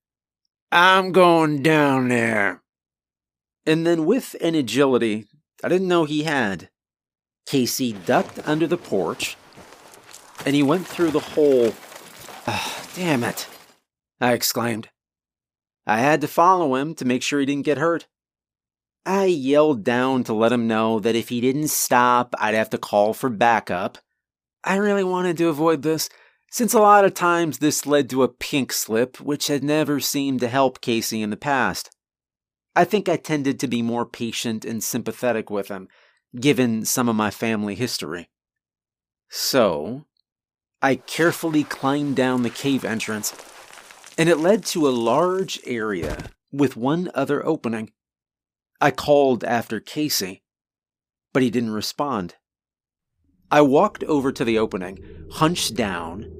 I'm 0.71 1.11
going 1.11 1.61
down 1.61 2.07
there. 2.07 2.63
And 3.67 3.85
then, 3.85 4.07
with 4.07 4.35
an 4.41 4.55
agility 4.55 5.27
I 5.63 5.69
didn't 5.69 5.87
know 5.87 6.05
he 6.05 6.23
had. 6.23 6.71
Casey 7.45 7.93
ducked 7.93 8.39
under 8.47 8.65
the 8.65 8.77
porch, 8.77 9.37
and 10.47 10.55
he 10.55 10.63
went 10.63 10.87
through 10.87 11.11
the 11.11 11.19
hole. 11.19 11.75
Oh, 12.47 12.85
damn 12.95 13.23
it, 13.23 13.47
I 14.19 14.33
exclaimed. 14.33 14.89
I 15.89 15.97
had 16.01 16.21
to 16.21 16.27
follow 16.27 16.75
him 16.75 16.93
to 16.95 17.05
make 17.05 17.23
sure 17.23 17.39
he 17.39 17.47
didn't 17.47 17.65
get 17.65 17.79
hurt. 17.79 18.05
I 19.07 19.25
yelled 19.25 19.83
down 19.83 20.23
to 20.25 20.35
let 20.35 20.51
him 20.51 20.67
know 20.67 20.99
that 20.99 21.15
if 21.15 21.29
he 21.29 21.41
didn't 21.41 21.69
stop, 21.69 22.35
I'd 22.37 22.53
have 22.53 22.69
to 22.69 22.77
call 22.77 23.15
for 23.15 23.27
backup. 23.27 23.97
I 24.63 24.75
really 24.75 25.03
wanted 25.03 25.35
to 25.37 25.49
avoid 25.49 25.81
this, 25.81 26.07
since 26.51 26.75
a 26.75 26.79
lot 26.79 27.05
of 27.05 27.15
times 27.15 27.57
this 27.57 27.87
led 27.87 28.07
to 28.11 28.21
a 28.21 28.27
pink 28.27 28.71
slip, 28.71 29.19
which 29.19 29.47
had 29.47 29.63
never 29.63 29.99
seemed 29.99 30.41
to 30.41 30.47
help 30.47 30.79
Casey 30.79 31.23
in 31.23 31.31
the 31.31 31.37
past. 31.37 31.89
I 32.75 32.85
think 32.85 33.09
I 33.09 33.17
tended 33.17 33.59
to 33.59 33.67
be 33.67 33.81
more 33.81 34.05
patient 34.05 34.65
and 34.65 34.83
sympathetic 34.83 35.49
with 35.49 35.69
him, 35.69 35.87
given 36.39 36.85
some 36.85 37.09
of 37.09 37.15
my 37.15 37.31
family 37.31 37.73
history. 37.73 38.29
So, 39.27 40.05
I 40.83 40.97
carefully 40.97 41.63
climbed 41.63 42.15
down 42.15 42.43
the 42.43 42.51
cave 42.51 42.85
entrance, 42.85 43.33
and 44.19 44.29
it 44.29 44.37
led 44.37 44.63
to 44.65 44.87
a 44.87 44.91
large 44.91 45.59
area 45.65 46.29
with 46.51 46.77
one 46.77 47.09
other 47.15 47.43
opening. 47.43 47.91
I 48.79 48.91
called 48.91 49.43
after 49.43 49.79
Casey, 49.79 50.43
but 51.33 51.41
he 51.41 51.49
didn't 51.49 51.71
respond. 51.71 52.35
I 53.49 53.61
walked 53.61 54.03
over 54.03 54.31
to 54.31 54.45
the 54.45 54.59
opening, 54.59 54.99
hunched 55.31 55.73
down, 55.73 56.31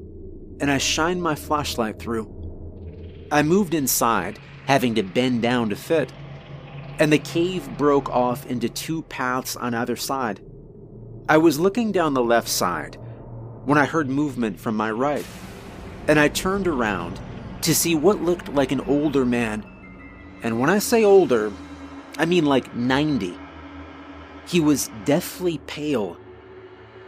and 0.60 0.70
I 0.70 0.78
shined 0.78 1.24
my 1.24 1.34
flashlight 1.34 1.98
through. 1.98 3.28
I 3.32 3.42
moved 3.42 3.74
inside, 3.74 4.38
having 4.68 4.94
to 4.94 5.02
bend 5.02 5.42
down 5.42 5.70
to 5.70 5.76
fit 5.76 6.12
and 7.00 7.14
the 7.14 7.18
cave 7.18 7.78
broke 7.78 8.10
off 8.10 8.46
into 8.46 8.68
two 8.68 9.02
paths 9.04 9.56
on 9.56 9.74
either 9.74 9.96
side. 9.96 10.42
I 11.30 11.38
was 11.38 11.60
looking 11.60 11.92
down 11.94 12.14
the 12.14 12.24
left 12.24 12.50
side 12.50 12.98
when 13.64 13.78
I 13.78 13.86
heard 13.86 14.10
movement 14.10 14.60
from 14.60 14.76
my 14.76 14.92
right, 14.92 15.26
and 16.08 16.20
I 16.20 16.28
turned 16.28 16.68
around 16.68 17.20
to 17.62 17.76
see 17.76 17.96
what 17.96 18.22
looked 18.22 18.50
like 18.50 18.72
an 18.72 18.82
older 18.82 19.26
man. 19.26 19.66
And 20.44 20.60
when 20.60 20.70
I 20.70 20.80
say 20.80 21.04
older, 21.04 21.52
I 22.18 22.26
mean 22.26 22.46
like 22.46 22.76
90. 22.76 23.38
He 24.48 24.60
was 24.60 24.90
deathly 25.06 25.60
pale, 25.68 26.18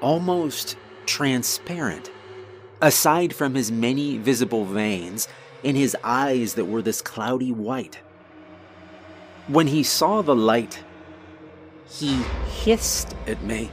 almost 0.01 0.77
transparent, 1.05 2.11
aside 2.81 3.33
from 3.33 3.55
his 3.55 3.71
many 3.71 4.17
visible 4.17 4.65
veins 4.65 5.27
in 5.63 5.75
his 5.75 5.95
eyes 6.03 6.55
that 6.55 6.65
were 6.65 6.81
this 6.81 7.01
cloudy 7.01 7.51
white. 7.51 7.99
When 9.47 9.67
he 9.67 9.83
saw 9.83 10.21
the 10.21 10.35
light, 10.35 10.83
he 11.89 12.21
hissed 12.63 13.15
at 13.27 13.41
me, 13.43 13.69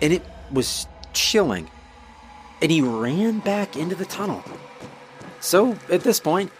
and 0.00 0.12
it 0.12 0.22
was 0.52 0.86
chilling, 1.12 1.70
and 2.62 2.70
he 2.70 2.80
ran 2.80 3.40
back 3.40 3.76
into 3.76 3.94
the 3.94 4.04
tunnel. 4.04 4.44
So, 5.44 5.76
at 5.90 6.00
this 6.00 6.20
point, 6.20 6.50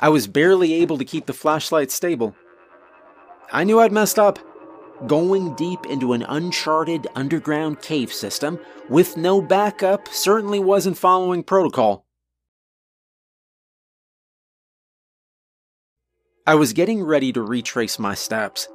I 0.00 0.08
was 0.08 0.26
barely 0.26 0.74
able 0.74 0.98
to 0.98 1.04
keep 1.04 1.26
the 1.26 1.32
flashlight 1.32 1.92
stable. 1.92 2.34
I 3.52 3.62
knew 3.62 3.78
I'd 3.78 3.92
messed 3.92 4.18
up. 4.18 4.40
Going 5.06 5.54
deep 5.54 5.86
into 5.86 6.12
an 6.12 6.24
uncharted 6.24 7.06
underground 7.14 7.82
cave 7.82 8.12
system 8.12 8.58
with 8.88 9.16
no 9.16 9.40
backup 9.40 10.08
certainly 10.08 10.58
wasn't 10.58 10.98
following 10.98 11.44
protocol. 11.44 12.04
I 16.44 16.56
was 16.56 16.72
getting 16.72 17.04
ready 17.04 17.32
to 17.32 17.42
retrace 17.42 17.96
my 17.96 18.14
steps 18.14 18.66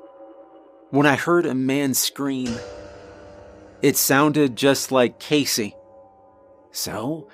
when 0.92 1.06
I 1.06 1.18
heard 1.18 1.46
a 1.46 1.54
man 1.54 1.94
scream, 1.94 2.56
It 3.82 3.98
sounded 3.98 4.56
just 4.56 4.94
like 4.94 5.20
Casey. 5.20 5.76
So, 6.72 7.28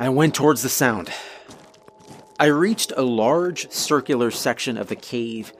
I 0.00 0.08
went 0.08 0.34
towards 0.34 0.62
the 0.62 0.70
sound. 0.70 1.12
I 2.38 2.46
reached 2.46 2.90
a 2.96 3.02
large 3.02 3.70
circular 3.70 4.30
section 4.30 4.78
of 4.78 4.86
the 4.86 4.96
cave, 4.96 5.52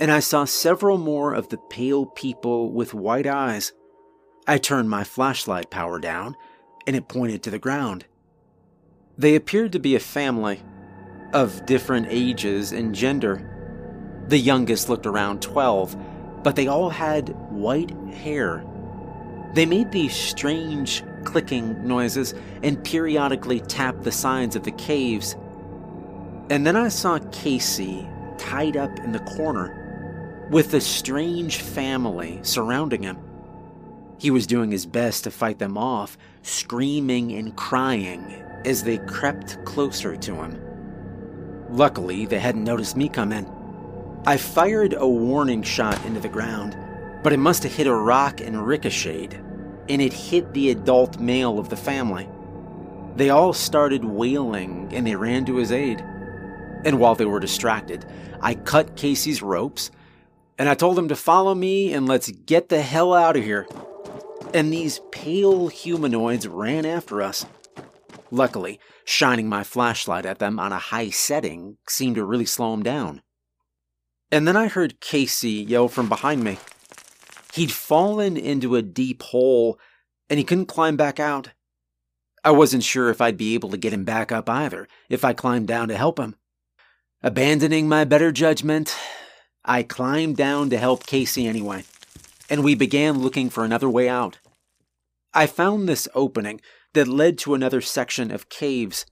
and 0.00 0.10
I 0.10 0.18
saw 0.18 0.46
several 0.46 0.98
more 0.98 1.32
of 1.32 1.48
the 1.48 1.58
pale 1.70 2.04
people 2.04 2.72
with 2.72 2.92
white 2.92 3.28
eyes. 3.28 3.72
I 4.48 4.58
turned 4.58 4.90
my 4.90 5.04
flashlight 5.04 5.70
power 5.70 6.00
down, 6.00 6.34
and 6.88 6.96
it 6.96 7.06
pointed 7.06 7.44
to 7.44 7.50
the 7.50 7.60
ground. 7.60 8.06
They 9.16 9.36
appeared 9.36 9.70
to 9.74 9.78
be 9.78 9.94
a 9.94 10.00
family 10.00 10.60
of 11.32 11.64
different 11.64 12.08
ages 12.10 12.72
and 12.72 12.96
gender. 12.96 14.24
The 14.26 14.38
youngest 14.38 14.88
looked 14.88 15.06
around 15.06 15.40
12, 15.40 16.42
but 16.42 16.56
they 16.56 16.66
all 16.66 16.90
had 16.90 17.28
white 17.48 17.92
hair. 18.08 18.64
They 19.54 19.66
made 19.66 19.92
these 19.92 20.16
strange 20.16 21.04
clicking 21.24 21.86
noises 21.86 22.34
and 22.62 22.82
periodically 22.84 23.60
tapped 23.60 24.02
the 24.02 24.12
sides 24.12 24.56
of 24.56 24.64
the 24.64 24.72
caves. 24.72 25.34
And 26.50 26.66
then 26.66 26.76
I 26.76 26.88
saw 26.88 27.18
Casey 27.32 28.06
tied 28.38 28.76
up 28.76 28.98
in 28.98 29.12
the 29.12 29.20
corner 29.20 30.46
with 30.50 30.74
a 30.74 30.80
strange 30.80 31.58
family 31.58 32.40
surrounding 32.42 33.02
him. 33.02 33.18
He 34.18 34.30
was 34.30 34.46
doing 34.46 34.70
his 34.70 34.86
best 34.86 35.24
to 35.24 35.30
fight 35.30 35.58
them 35.58 35.76
off, 35.76 36.16
screaming 36.42 37.32
and 37.32 37.56
crying 37.56 38.42
as 38.64 38.82
they 38.82 38.98
crept 38.98 39.62
closer 39.64 40.16
to 40.16 40.34
him. 40.34 40.60
Luckily, 41.70 42.26
they 42.26 42.38
hadn't 42.38 42.64
noticed 42.64 42.96
me 42.96 43.08
come 43.08 43.32
in. 43.32 43.50
I 44.26 44.36
fired 44.36 44.94
a 44.96 45.08
warning 45.08 45.62
shot 45.62 46.02
into 46.04 46.20
the 46.20 46.28
ground, 46.28 46.76
but 47.22 47.32
it 47.32 47.38
must 47.38 47.62
have 47.64 47.74
hit 47.74 47.86
a 47.86 47.94
rock 47.94 48.40
and 48.40 48.66
ricocheted, 48.66 49.42
and 49.88 50.00
it 50.00 50.12
hit 50.12 50.52
the 50.52 50.70
adult 50.70 51.18
male 51.18 51.58
of 51.58 51.68
the 51.68 51.76
family. 51.76 52.28
They 53.16 53.30
all 53.30 53.52
started 53.52 54.04
wailing 54.04 54.88
and 54.92 55.06
they 55.06 55.14
ran 55.14 55.44
to 55.46 55.56
his 55.56 55.72
aid. 55.72 56.00
And 56.84 56.98
while 56.98 57.14
they 57.14 57.24
were 57.24 57.40
distracted, 57.40 58.04
I 58.40 58.54
cut 58.54 58.96
Casey's 58.96 59.42
ropes 59.42 59.90
and 60.58 60.68
I 60.68 60.74
told 60.74 60.98
him 60.98 61.08
to 61.08 61.16
follow 61.16 61.54
me 61.54 61.92
and 61.92 62.06
let's 62.06 62.30
get 62.30 62.68
the 62.68 62.82
hell 62.82 63.14
out 63.14 63.36
of 63.36 63.44
here. 63.44 63.66
And 64.52 64.72
these 64.72 65.00
pale 65.10 65.68
humanoids 65.68 66.46
ran 66.46 66.86
after 66.86 67.22
us. 67.22 67.44
Luckily, 68.30 68.78
shining 69.04 69.48
my 69.48 69.64
flashlight 69.64 70.26
at 70.26 70.38
them 70.38 70.58
on 70.58 70.72
a 70.72 70.78
high 70.78 71.10
setting 71.10 71.76
seemed 71.88 72.16
to 72.16 72.24
really 72.24 72.46
slow 72.46 72.70
them 72.72 72.82
down. 72.82 73.22
And 74.30 74.48
then 74.48 74.56
I 74.56 74.68
heard 74.68 75.00
Casey 75.00 75.50
yell 75.50 75.88
from 75.88 76.08
behind 76.08 76.42
me. 76.42 76.58
He'd 77.54 77.70
fallen 77.70 78.36
into 78.36 78.74
a 78.74 78.82
deep 78.82 79.22
hole 79.22 79.78
and 80.28 80.38
he 80.38 80.44
couldn't 80.44 80.66
climb 80.66 80.96
back 80.96 81.20
out. 81.20 81.50
I 82.42 82.50
wasn't 82.50 82.82
sure 82.82 83.10
if 83.10 83.20
I'd 83.20 83.36
be 83.36 83.54
able 83.54 83.70
to 83.70 83.76
get 83.76 83.92
him 83.92 84.04
back 84.04 84.32
up 84.32 84.50
either 84.50 84.88
if 85.08 85.24
I 85.24 85.34
climbed 85.34 85.68
down 85.68 85.86
to 85.86 85.96
help 85.96 86.18
him. 86.18 86.34
Abandoning 87.22 87.88
my 87.88 88.04
better 88.04 88.32
judgment, 88.32 88.96
I 89.64 89.84
climbed 89.84 90.36
down 90.36 90.68
to 90.70 90.78
help 90.78 91.06
Casey 91.06 91.46
anyway, 91.46 91.84
and 92.50 92.64
we 92.64 92.74
began 92.74 93.20
looking 93.20 93.50
for 93.50 93.64
another 93.64 93.88
way 93.88 94.08
out. 94.08 94.38
I 95.32 95.46
found 95.46 95.88
this 95.88 96.08
opening 96.12 96.60
that 96.94 97.06
led 97.06 97.38
to 97.38 97.54
another 97.54 97.80
section 97.80 98.32
of 98.32 98.48
caves. 98.48 99.06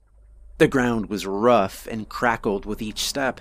The 0.58 0.66
ground 0.66 1.06
was 1.06 1.26
rough 1.26 1.86
and 1.86 2.08
crackled 2.08 2.66
with 2.66 2.82
each 2.82 3.04
step. 3.04 3.40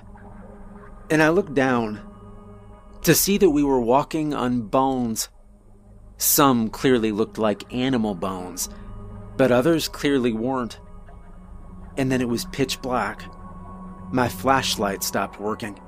And 1.10 1.24
I 1.24 1.30
looked 1.30 1.56
down 1.56 2.11
to 3.04 3.16
see 3.16 3.38
that 3.38 3.50
we 3.50 3.64
were 3.64 3.80
walking 3.80 4.34
on 4.34 4.64
bones. 4.64 5.30
Some 6.18 6.70
clearly 6.70 7.12
looked 7.12 7.38
like 7.38 7.74
animal 7.74 8.14
bones, 8.14 8.70
but 9.38 9.52
others 9.52 9.88
clearly 9.88 10.34
weren't. 10.34 10.80
And 11.98 12.12
then 12.12 12.22
it 12.22 12.30
was 12.30 12.46
pitch 12.46 12.82
black. 12.82 13.24
My 14.12 14.28
flashlight 14.28 15.04
stopped 15.04 15.40
working. 15.40 15.80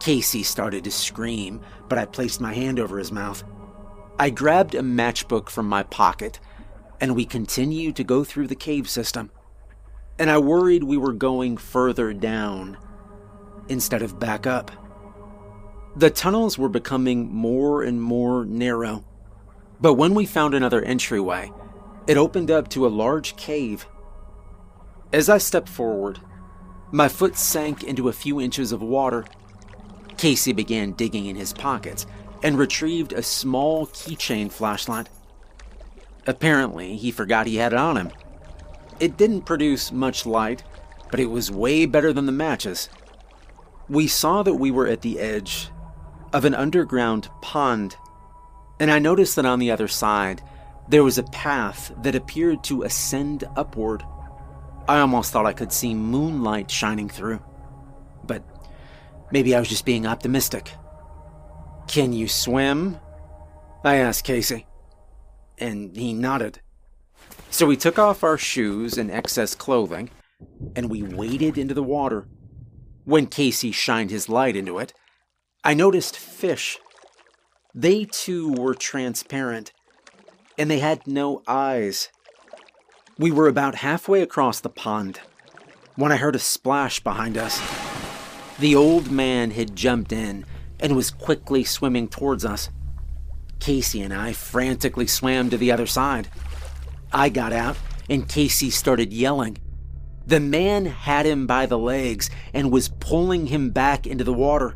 Casey 0.00 0.42
started 0.42 0.84
to 0.84 0.90
scream, 0.90 1.60
but 1.88 1.98
I 1.98 2.06
placed 2.06 2.40
my 2.40 2.52
hand 2.52 2.78
over 2.78 2.98
his 2.98 3.12
mouth. 3.12 3.44
I 4.18 4.30
grabbed 4.30 4.74
a 4.74 4.80
matchbook 4.80 5.48
from 5.48 5.68
my 5.68 5.82
pocket 5.84 6.38
and 7.00 7.16
we 7.16 7.24
continued 7.24 7.96
to 7.96 8.04
go 8.04 8.22
through 8.22 8.46
the 8.46 8.54
cave 8.54 8.88
system. 8.88 9.30
And 10.18 10.30
I 10.30 10.38
worried 10.38 10.84
we 10.84 10.96
were 10.96 11.12
going 11.12 11.56
further 11.56 12.12
down 12.12 12.78
instead 13.68 14.02
of 14.02 14.20
back 14.20 14.46
up. 14.46 14.70
The 15.94 16.08
tunnels 16.08 16.56
were 16.56 16.70
becoming 16.70 17.30
more 17.30 17.82
and 17.82 18.00
more 18.00 18.46
narrow, 18.46 19.04
but 19.78 19.94
when 19.94 20.14
we 20.14 20.24
found 20.24 20.54
another 20.54 20.82
entryway, 20.82 21.52
it 22.06 22.16
opened 22.16 22.50
up 22.50 22.68
to 22.70 22.86
a 22.86 22.88
large 22.88 23.36
cave. 23.36 23.86
As 25.12 25.28
I 25.28 25.36
stepped 25.36 25.68
forward, 25.68 26.18
my 26.90 27.08
foot 27.08 27.36
sank 27.36 27.84
into 27.84 28.08
a 28.08 28.12
few 28.14 28.40
inches 28.40 28.72
of 28.72 28.80
water. 28.80 29.26
Casey 30.16 30.52
began 30.52 30.92
digging 30.92 31.26
in 31.26 31.36
his 31.36 31.52
pockets 31.52 32.06
and 32.42 32.58
retrieved 32.58 33.12
a 33.12 33.22
small 33.22 33.86
keychain 33.88 34.50
flashlight. 34.50 35.10
Apparently, 36.26 36.96
he 36.96 37.10
forgot 37.10 37.46
he 37.46 37.56
had 37.56 37.74
it 37.74 37.78
on 37.78 37.98
him. 37.98 38.10
It 38.98 39.18
didn't 39.18 39.42
produce 39.42 39.92
much 39.92 40.24
light, 40.24 40.64
but 41.10 41.20
it 41.20 41.26
was 41.26 41.50
way 41.50 41.84
better 41.84 42.14
than 42.14 42.24
the 42.24 42.32
matches. 42.32 42.88
We 43.90 44.06
saw 44.06 44.42
that 44.42 44.54
we 44.54 44.70
were 44.70 44.86
at 44.86 45.02
the 45.02 45.20
edge 45.20 45.68
of 46.32 46.44
an 46.44 46.54
underground 46.54 47.28
pond, 47.40 47.96
and 48.80 48.90
I 48.90 48.98
noticed 48.98 49.36
that 49.36 49.46
on 49.46 49.58
the 49.58 49.70
other 49.70 49.88
side 49.88 50.42
there 50.88 51.04
was 51.04 51.18
a 51.18 51.24
path 51.24 51.92
that 52.02 52.14
appeared 52.14 52.64
to 52.64 52.82
ascend 52.82 53.44
upward. 53.56 54.02
I 54.88 54.98
almost 54.98 55.32
thought 55.32 55.46
I 55.46 55.52
could 55.52 55.72
see 55.72 55.94
moonlight 55.94 56.70
shining 56.70 57.08
through, 57.08 57.40
but 58.24 58.42
maybe 59.30 59.54
I 59.54 59.60
was 59.60 59.68
just 59.68 59.84
being 59.84 60.06
optimistic. 60.06 60.72
Can 61.86 62.12
you 62.12 62.28
swim? 62.28 62.98
I 63.84 63.96
asked 63.96 64.24
Casey 64.24 64.66
and 65.58 65.96
he 65.96 66.12
nodded. 66.12 66.60
So 67.50 67.66
we 67.66 67.76
took 67.76 67.98
off 67.98 68.24
our 68.24 68.38
shoes 68.38 68.98
and 68.98 69.10
excess 69.10 69.54
clothing, 69.54 70.10
and 70.74 70.90
we 70.90 71.02
waded 71.02 71.58
into 71.58 71.74
the 71.74 71.82
water. 71.82 72.26
When 73.04 73.26
Casey 73.26 73.72
shined 73.72 74.10
his 74.10 74.28
light 74.28 74.56
into 74.56 74.78
it, 74.78 74.92
I 75.64 75.74
noticed 75.74 76.18
fish. 76.18 76.80
They 77.72 78.04
too 78.04 78.52
were 78.52 78.74
transparent, 78.74 79.72
and 80.58 80.68
they 80.68 80.80
had 80.80 81.06
no 81.06 81.42
eyes. 81.46 82.08
We 83.16 83.30
were 83.30 83.46
about 83.46 83.76
halfway 83.76 84.22
across 84.22 84.58
the 84.58 84.68
pond 84.68 85.20
when 85.94 86.10
I 86.10 86.16
heard 86.16 86.34
a 86.34 86.40
splash 86.40 86.98
behind 86.98 87.38
us. 87.38 87.62
The 88.58 88.74
old 88.74 89.12
man 89.12 89.52
had 89.52 89.76
jumped 89.76 90.10
in 90.12 90.46
and 90.80 90.96
was 90.96 91.12
quickly 91.12 91.62
swimming 91.62 92.08
towards 92.08 92.44
us. 92.44 92.68
Casey 93.60 94.02
and 94.02 94.12
I 94.12 94.32
frantically 94.32 95.06
swam 95.06 95.48
to 95.50 95.56
the 95.56 95.70
other 95.70 95.86
side. 95.86 96.28
I 97.12 97.28
got 97.28 97.52
out, 97.52 97.78
and 98.10 98.28
Casey 98.28 98.70
started 98.70 99.12
yelling. 99.12 99.58
The 100.26 100.40
man 100.40 100.86
had 100.86 101.24
him 101.24 101.46
by 101.46 101.66
the 101.66 101.78
legs 101.78 102.30
and 102.52 102.72
was 102.72 102.88
pulling 102.88 103.46
him 103.46 103.70
back 103.70 104.08
into 104.08 104.24
the 104.24 104.32
water. 104.32 104.74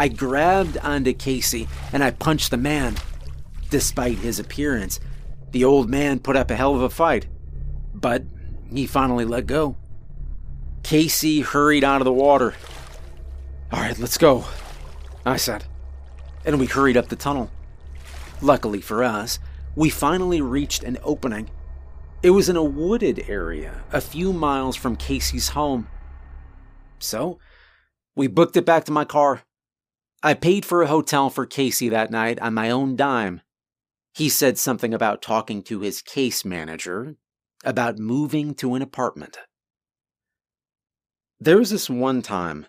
I 0.00 0.08
grabbed 0.08 0.78
onto 0.78 1.12
Casey 1.12 1.68
and 1.92 2.02
I 2.02 2.10
punched 2.10 2.50
the 2.50 2.56
man. 2.56 2.96
Despite 3.68 4.16
his 4.16 4.38
appearance, 4.38 4.98
the 5.50 5.62
old 5.62 5.90
man 5.90 6.20
put 6.20 6.36
up 6.36 6.50
a 6.50 6.56
hell 6.56 6.74
of 6.74 6.80
a 6.80 6.88
fight, 6.88 7.26
but 7.92 8.22
he 8.72 8.86
finally 8.86 9.26
let 9.26 9.46
go. 9.46 9.76
Casey 10.82 11.42
hurried 11.42 11.84
out 11.84 12.00
of 12.00 12.06
the 12.06 12.14
water. 12.14 12.54
All 13.70 13.80
right, 13.80 13.98
let's 13.98 14.16
go, 14.16 14.46
I 15.26 15.36
said, 15.36 15.66
and 16.46 16.58
we 16.58 16.64
hurried 16.64 16.96
up 16.96 17.10
the 17.10 17.14
tunnel. 17.14 17.50
Luckily 18.40 18.80
for 18.80 19.04
us, 19.04 19.38
we 19.76 19.90
finally 19.90 20.40
reached 20.40 20.82
an 20.82 20.96
opening. 21.02 21.50
It 22.22 22.30
was 22.30 22.48
in 22.48 22.56
a 22.56 22.64
wooded 22.64 23.26
area 23.28 23.82
a 23.92 24.00
few 24.00 24.32
miles 24.32 24.76
from 24.76 24.96
Casey's 24.96 25.50
home. 25.50 25.88
So, 26.98 27.38
we 28.16 28.28
booked 28.28 28.56
it 28.56 28.64
back 28.64 28.84
to 28.84 28.92
my 28.92 29.04
car. 29.04 29.42
I 30.22 30.34
paid 30.34 30.66
for 30.66 30.82
a 30.82 30.86
hotel 30.86 31.30
for 31.30 31.46
Casey 31.46 31.88
that 31.88 32.10
night 32.10 32.38
on 32.40 32.52
my 32.52 32.70
own 32.70 32.94
dime. 32.94 33.40
He 34.12 34.28
said 34.28 34.58
something 34.58 34.92
about 34.92 35.22
talking 35.22 35.62
to 35.64 35.80
his 35.80 36.02
case 36.02 36.44
manager 36.44 37.16
about 37.64 37.98
moving 37.98 38.54
to 38.56 38.74
an 38.74 38.82
apartment. 38.82 39.38
There 41.38 41.58
was 41.58 41.70
this 41.70 41.88
one 41.88 42.20
time 42.20 42.66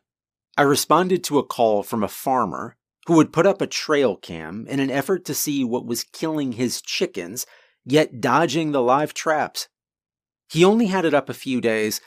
I 0.57 0.61
responded 0.61 1.23
to 1.25 1.39
a 1.39 1.45
call 1.45 1.83
from 1.83 2.03
a 2.03 2.07
farmer 2.07 2.77
who 3.07 3.19
had 3.19 3.33
put 3.33 3.45
up 3.45 3.61
a 3.61 3.67
trail 3.67 4.15
cam 4.15 4.65
in 4.67 4.79
an 4.79 4.91
effort 4.91 5.25
to 5.25 5.33
see 5.33 5.63
what 5.63 5.85
was 5.85 6.03
killing 6.03 6.53
his 6.53 6.81
chickens, 6.81 7.45
yet 7.83 8.21
dodging 8.21 8.71
the 8.71 8.81
live 8.81 9.13
traps. 9.13 9.67
He 10.49 10.63
only 10.63 10.87
had 10.87 11.03
it 11.03 11.13
up 11.13 11.27
a 11.27 11.33
few 11.33 11.59
days 11.59 11.99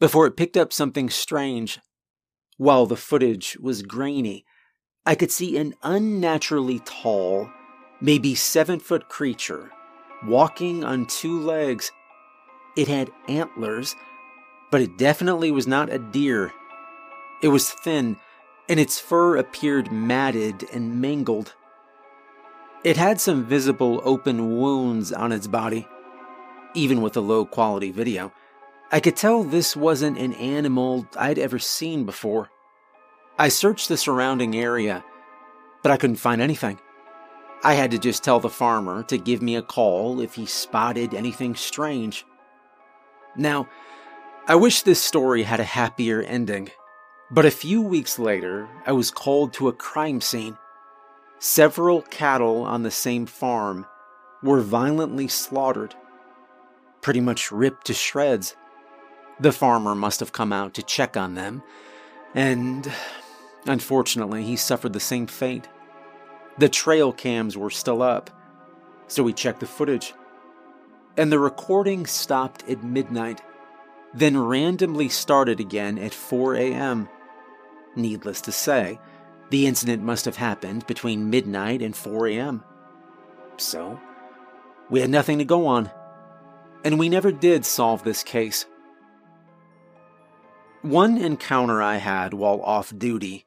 before 0.00 0.26
it 0.26 0.36
picked 0.36 0.56
up 0.56 0.72
something 0.72 1.08
strange. 1.08 1.78
While 2.56 2.86
the 2.86 2.96
footage 2.96 3.56
was 3.60 3.82
grainy, 3.82 4.44
I 5.04 5.16
could 5.16 5.32
see 5.32 5.56
an 5.56 5.74
unnaturally 5.82 6.78
tall, 6.84 7.50
maybe 8.00 8.36
seven 8.36 8.78
foot 8.78 9.08
creature, 9.08 9.72
walking 10.24 10.84
on 10.84 11.06
two 11.06 11.40
legs. 11.40 11.90
It 12.76 12.86
had 12.86 13.10
antlers, 13.26 13.96
but 14.70 14.80
it 14.80 14.96
definitely 14.96 15.50
was 15.50 15.66
not 15.66 15.92
a 15.92 15.98
deer. 15.98 16.52
It 17.42 17.48
was 17.48 17.70
thin, 17.70 18.16
and 18.68 18.78
its 18.78 19.00
fur 19.00 19.36
appeared 19.36 19.90
matted 19.90 20.68
and 20.72 21.00
mangled. 21.00 21.54
It 22.84 22.96
had 22.96 23.20
some 23.20 23.44
visible 23.44 24.00
open 24.04 24.56
wounds 24.58 25.12
on 25.12 25.32
its 25.32 25.48
body. 25.48 25.88
Even 26.74 27.02
with 27.02 27.14
the 27.14 27.22
low 27.22 27.44
quality 27.44 27.90
video, 27.90 28.32
I 28.92 29.00
could 29.00 29.16
tell 29.16 29.42
this 29.42 29.76
wasn't 29.76 30.18
an 30.18 30.32
animal 30.34 31.06
I'd 31.16 31.38
ever 31.38 31.58
seen 31.58 32.04
before. 32.04 32.50
I 33.42 33.48
searched 33.48 33.88
the 33.88 33.96
surrounding 33.96 34.54
area, 34.54 35.04
but 35.82 35.90
I 35.90 35.96
couldn't 35.96 36.14
find 36.14 36.40
anything. 36.40 36.78
I 37.64 37.74
had 37.74 37.90
to 37.90 37.98
just 37.98 38.22
tell 38.22 38.38
the 38.38 38.48
farmer 38.48 39.02
to 39.02 39.18
give 39.18 39.42
me 39.42 39.56
a 39.56 39.62
call 39.62 40.20
if 40.20 40.36
he 40.36 40.46
spotted 40.46 41.12
anything 41.12 41.56
strange. 41.56 42.24
Now, 43.36 43.68
I 44.46 44.54
wish 44.54 44.82
this 44.82 45.02
story 45.02 45.42
had 45.42 45.58
a 45.58 45.64
happier 45.64 46.22
ending, 46.22 46.70
but 47.32 47.44
a 47.44 47.50
few 47.50 47.82
weeks 47.82 48.16
later, 48.16 48.68
I 48.86 48.92
was 48.92 49.10
called 49.10 49.52
to 49.54 49.66
a 49.66 49.72
crime 49.72 50.20
scene. 50.20 50.56
Several 51.40 52.02
cattle 52.02 52.62
on 52.62 52.84
the 52.84 52.92
same 52.92 53.26
farm 53.26 53.86
were 54.40 54.60
violently 54.60 55.26
slaughtered, 55.26 55.96
pretty 57.00 57.20
much 57.20 57.50
ripped 57.50 57.88
to 57.88 57.92
shreds. 57.92 58.54
The 59.40 59.50
farmer 59.50 59.96
must 59.96 60.20
have 60.20 60.30
come 60.30 60.52
out 60.52 60.74
to 60.74 60.82
check 60.84 61.16
on 61.16 61.34
them, 61.34 61.64
and 62.36 62.88
unfortunately, 63.66 64.44
he 64.44 64.56
suffered 64.56 64.92
the 64.92 65.00
same 65.00 65.26
fate. 65.26 65.68
The 66.58 66.68
trail 66.68 67.12
cams 67.12 67.56
were 67.56 67.70
still 67.70 68.02
up, 68.02 68.30
so 69.06 69.22
we 69.22 69.32
checked 69.32 69.60
the 69.60 69.66
footage. 69.66 70.14
And 71.16 71.30
the 71.30 71.38
recording 71.38 72.06
stopped 72.06 72.68
at 72.68 72.82
midnight, 72.82 73.42
then 74.14 74.38
randomly 74.38 75.08
started 75.08 75.60
again 75.60 75.98
at 75.98 76.14
4 76.14 76.56
a.m. 76.56 77.08
Needless 77.96 78.40
to 78.42 78.52
say, 78.52 78.98
the 79.50 79.66
incident 79.66 80.02
must 80.02 80.24
have 80.24 80.36
happened 80.36 80.86
between 80.86 81.30
midnight 81.30 81.82
and 81.82 81.94
4 81.94 82.28
a.m. 82.28 82.64
So, 83.58 84.00
we 84.90 85.00
had 85.00 85.10
nothing 85.10 85.38
to 85.38 85.44
go 85.44 85.66
on, 85.66 85.90
and 86.84 86.98
we 86.98 87.08
never 87.08 87.32
did 87.32 87.64
solve 87.64 88.02
this 88.02 88.22
case. 88.22 88.66
One 90.82 91.16
encounter 91.16 91.80
I 91.80 91.96
had 91.96 92.34
while 92.34 92.60
off 92.62 92.92
duty 92.96 93.46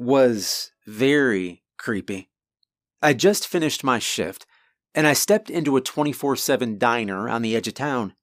was 0.00 0.72
very 0.86 1.62
creepy. 1.76 2.30
I 3.02 3.12
just 3.12 3.46
finished 3.46 3.84
my 3.84 3.98
shift, 3.98 4.46
and 4.94 5.06
I 5.06 5.12
stepped 5.12 5.50
into 5.50 5.76
a 5.76 5.82
24 5.82 6.36
7 6.36 6.78
diner 6.78 7.28
on 7.28 7.42
the 7.42 7.54
edge 7.54 7.68
of 7.68 7.74
town. 7.74 8.14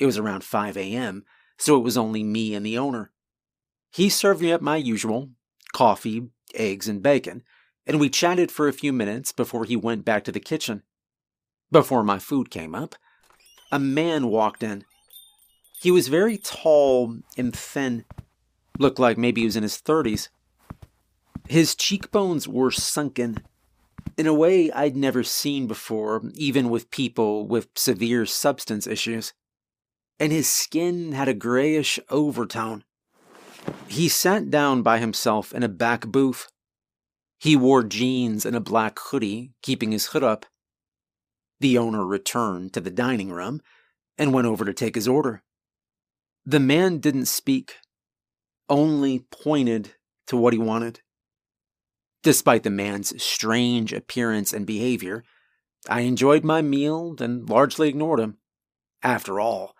It 0.00 0.06
was 0.06 0.18
around 0.18 0.42
5 0.42 0.76
a.m., 0.76 1.24
so 1.56 1.76
it 1.76 1.84
was 1.84 1.96
only 1.96 2.24
me 2.24 2.56
and 2.56 2.66
the 2.66 2.76
owner. 2.76 3.12
He 3.92 4.08
served 4.08 4.42
me 4.42 4.52
up 4.52 4.60
my 4.60 4.76
usual 4.76 5.30
coffee, 5.72 6.28
eggs, 6.54 6.88
and 6.88 7.02
bacon, 7.02 7.44
and 7.86 8.00
we 8.00 8.10
chatted 8.10 8.50
for 8.50 8.66
a 8.66 8.72
few 8.72 8.92
minutes 8.92 9.30
before 9.30 9.64
he 9.64 9.76
went 9.76 10.04
back 10.04 10.24
to 10.24 10.32
the 10.32 10.40
kitchen. 10.40 10.82
Before 11.70 12.02
my 12.02 12.18
food 12.18 12.50
came 12.50 12.74
up, 12.74 12.96
a 13.70 13.78
man 13.78 14.26
walked 14.26 14.64
in. 14.64 14.84
He 15.80 15.92
was 15.92 16.08
very 16.08 16.36
tall 16.36 17.18
and 17.38 17.54
thin, 17.54 18.06
looked 18.76 18.98
like 18.98 19.16
maybe 19.16 19.42
he 19.42 19.46
was 19.46 19.56
in 19.56 19.62
his 19.62 19.80
30s. 19.80 20.28
His 21.48 21.74
cheekbones 21.74 22.48
were 22.48 22.70
sunken 22.70 23.38
in 24.16 24.26
a 24.26 24.34
way 24.34 24.70
I'd 24.72 24.96
never 24.96 25.22
seen 25.22 25.66
before, 25.66 26.22
even 26.34 26.70
with 26.70 26.90
people 26.90 27.46
with 27.46 27.68
severe 27.74 28.26
substance 28.26 28.86
issues. 28.86 29.32
And 30.18 30.32
his 30.32 30.48
skin 30.48 31.12
had 31.12 31.28
a 31.28 31.34
grayish 31.34 31.98
overtone. 32.08 32.84
He 33.88 34.08
sat 34.08 34.50
down 34.50 34.82
by 34.82 34.98
himself 34.98 35.52
in 35.52 35.62
a 35.62 35.68
back 35.68 36.06
booth. 36.06 36.48
He 37.38 37.56
wore 37.56 37.82
jeans 37.82 38.46
and 38.46 38.54
a 38.54 38.60
black 38.60 38.98
hoodie, 38.98 39.52
keeping 39.62 39.92
his 39.92 40.06
hood 40.06 40.22
up. 40.22 40.46
The 41.60 41.78
owner 41.78 42.04
returned 42.04 42.72
to 42.74 42.80
the 42.80 42.90
dining 42.90 43.30
room 43.30 43.60
and 44.16 44.32
went 44.32 44.46
over 44.46 44.64
to 44.64 44.74
take 44.74 44.94
his 44.94 45.08
order. 45.08 45.42
The 46.44 46.60
man 46.60 46.98
didn't 46.98 47.26
speak, 47.26 47.76
only 48.68 49.20
pointed 49.30 49.94
to 50.26 50.36
what 50.36 50.52
he 50.52 50.58
wanted. 50.58 51.00
Despite 52.22 52.62
the 52.62 52.70
man's 52.70 53.20
strange 53.22 53.92
appearance 53.92 54.52
and 54.52 54.66
behavior, 54.66 55.24
I 55.88 56.00
enjoyed 56.02 56.44
my 56.44 56.62
meal 56.62 57.16
and 57.18 57.48
largely 57.48 57.88
ignored 57.88 58.20
him. 58.20 58.38
After 59.02 59.40
all, 59.40 59.74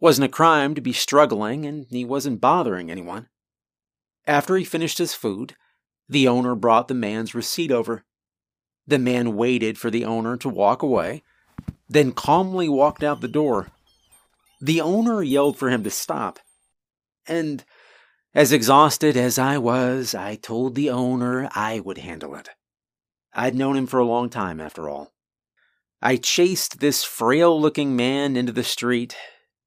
wasn't 0.00 0.24
a 0.24 0.28
crime 0.28 0.74
to 0.74 0.80
be 0.80 0.92
struggling 0.92 1.66
and 1.66 1.86
he 1.90 2.04
wasn't 2.04 2.40
bothering 2.40 2.90
anyone. 2.90 3.28
After 4.26 4.56
he 4.56 4.64
finished 4.64 4.98
his 4.98 5.14
food, 5.14 5.54
the 6.08 6.26
owner 6.26 6.54
brought 6.54 6.88
the 6.88 6.94
man's 6.94 7.34
receipt 7.34 7.70
over. 7.70 8.04
The 8.86 8.98
man 8.98 9.36
waited 9.36 9.78
for 9.78 9.90
the 9.90 10.04
owner 10.04 10.36
to 10.38 10.48
walk 10.48 10.82
away, 10.82 11.22
then 11.88 12.12
calmly 12.12 12.68
walked 12.68 13.02
out 13.02 13.20
the 13.20 13.28
door. 13.28 13.70
The 14.60 14.80
owner 14.80 15.22
yelled 15.22 15.58
for 15.58 15.68
him 15.68 15.84
to 15.84 15.90
stop. 15.90 16.38
And 17.26 17.64
as 18.34 18.52
exhausted 18.52 19.16
as 19.16 19.38
I 19.38 19.58
was, 19.58 20.14
I 20.14 20.36
told 20.36 20.74
the 20.74 20.90
owner 20.90 21.48
I 21.54 21.80
would 21.80 21.98
handle 21.98 22.34
it. 22.34 22.48
I'd 23.34 23.54
known 23.54 23.76
him 23.76 23.86
for 23.86 24.00
a 24.00 24.06
long 24.06 24.30
time, 24.30 24.60
after 24.60 24.88
all. 24.88 25.12
I 26.00 26.16
chased 26.16 26.80
this 26.80 27.04
frail 27.04 27.58
looking 27.60 27.94
man 27.94 28.36
into 28.36 28.52
the 28.52 28.64
street, 28.64 29.16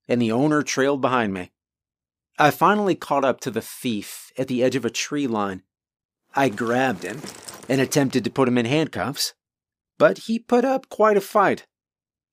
and 0.07 0.21
the 0.21 0.31
owner 0.31 0.63
trailed 0.63 1.01
behind 1.01 1.33
me. 1.33 1.51
I 2.37 2.51
finally 2.51 2.95
caught 2.95 3.23
up 3.23 3.39
to 3.41 3.51
the 3.51 3.61
thief 3.61 4.31
at 4.37 4.47
the 4.47 4.63
edge 4.63 4.75
of 4.75 4.83
a 4.83 4.89
tree 4.89 5.27
line. 5.27 5.63
I 6.35 6.49
grabbed 6.49 7.03
him 7.03 7.21
and 7.69 7.79
attempted 7.79 8.23
to 8.25 8.29
put 8.29 8.47
him 8.47 8.57
in 8.57 8.65
handcuffs, 8.65 9.33
but 9.97 10.19
he 10.19 10.37
put 10.37 10.65
up 10.65 10.89
quite 10.89 11.15
a 11.15 11.21
fight. 11.21 11.65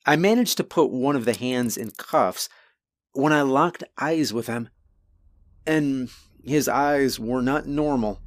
I 0.05 0.17
managed 0.17 0.57
to 0.57 0.65
put 0.65 0.91
one 0.91 1.15
of 1.15 1.25
the 1.25 1.37
hands 1.37 1.77
in 1.77 1.93
cuffs 1.93 2.49
when 3.13 3.33
I 3.33 3.43
locked 3.43 3.85
eyes 3.99 4.33
with 4.33 4.49
him. 4.49 4.69
And 5.67 6.11
his 6.45 6.69
eyes 6.69 7.19
were 7.19 7.43
not 7.43 7.67
normal. 7.67 8.21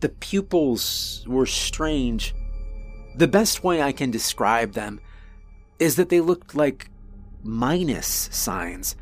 The 0.00 0.08
pupils 0.08 1.24
were 1.26 1.46
strange. 1.46 2.34
The 3.16 3.28
best 3.28 3.64
way 3.64 3.82
I 3.82 3.92
can 3.92 4.10
describe 4.10 4.72
them 4.72 5.00
is 5.78 5.96
that 5.96 6.08
they 6.08 6.20
looked 6.20 6.54
like 6.54 6.90
minus 7.42 8.28
signs, 8.32 8.96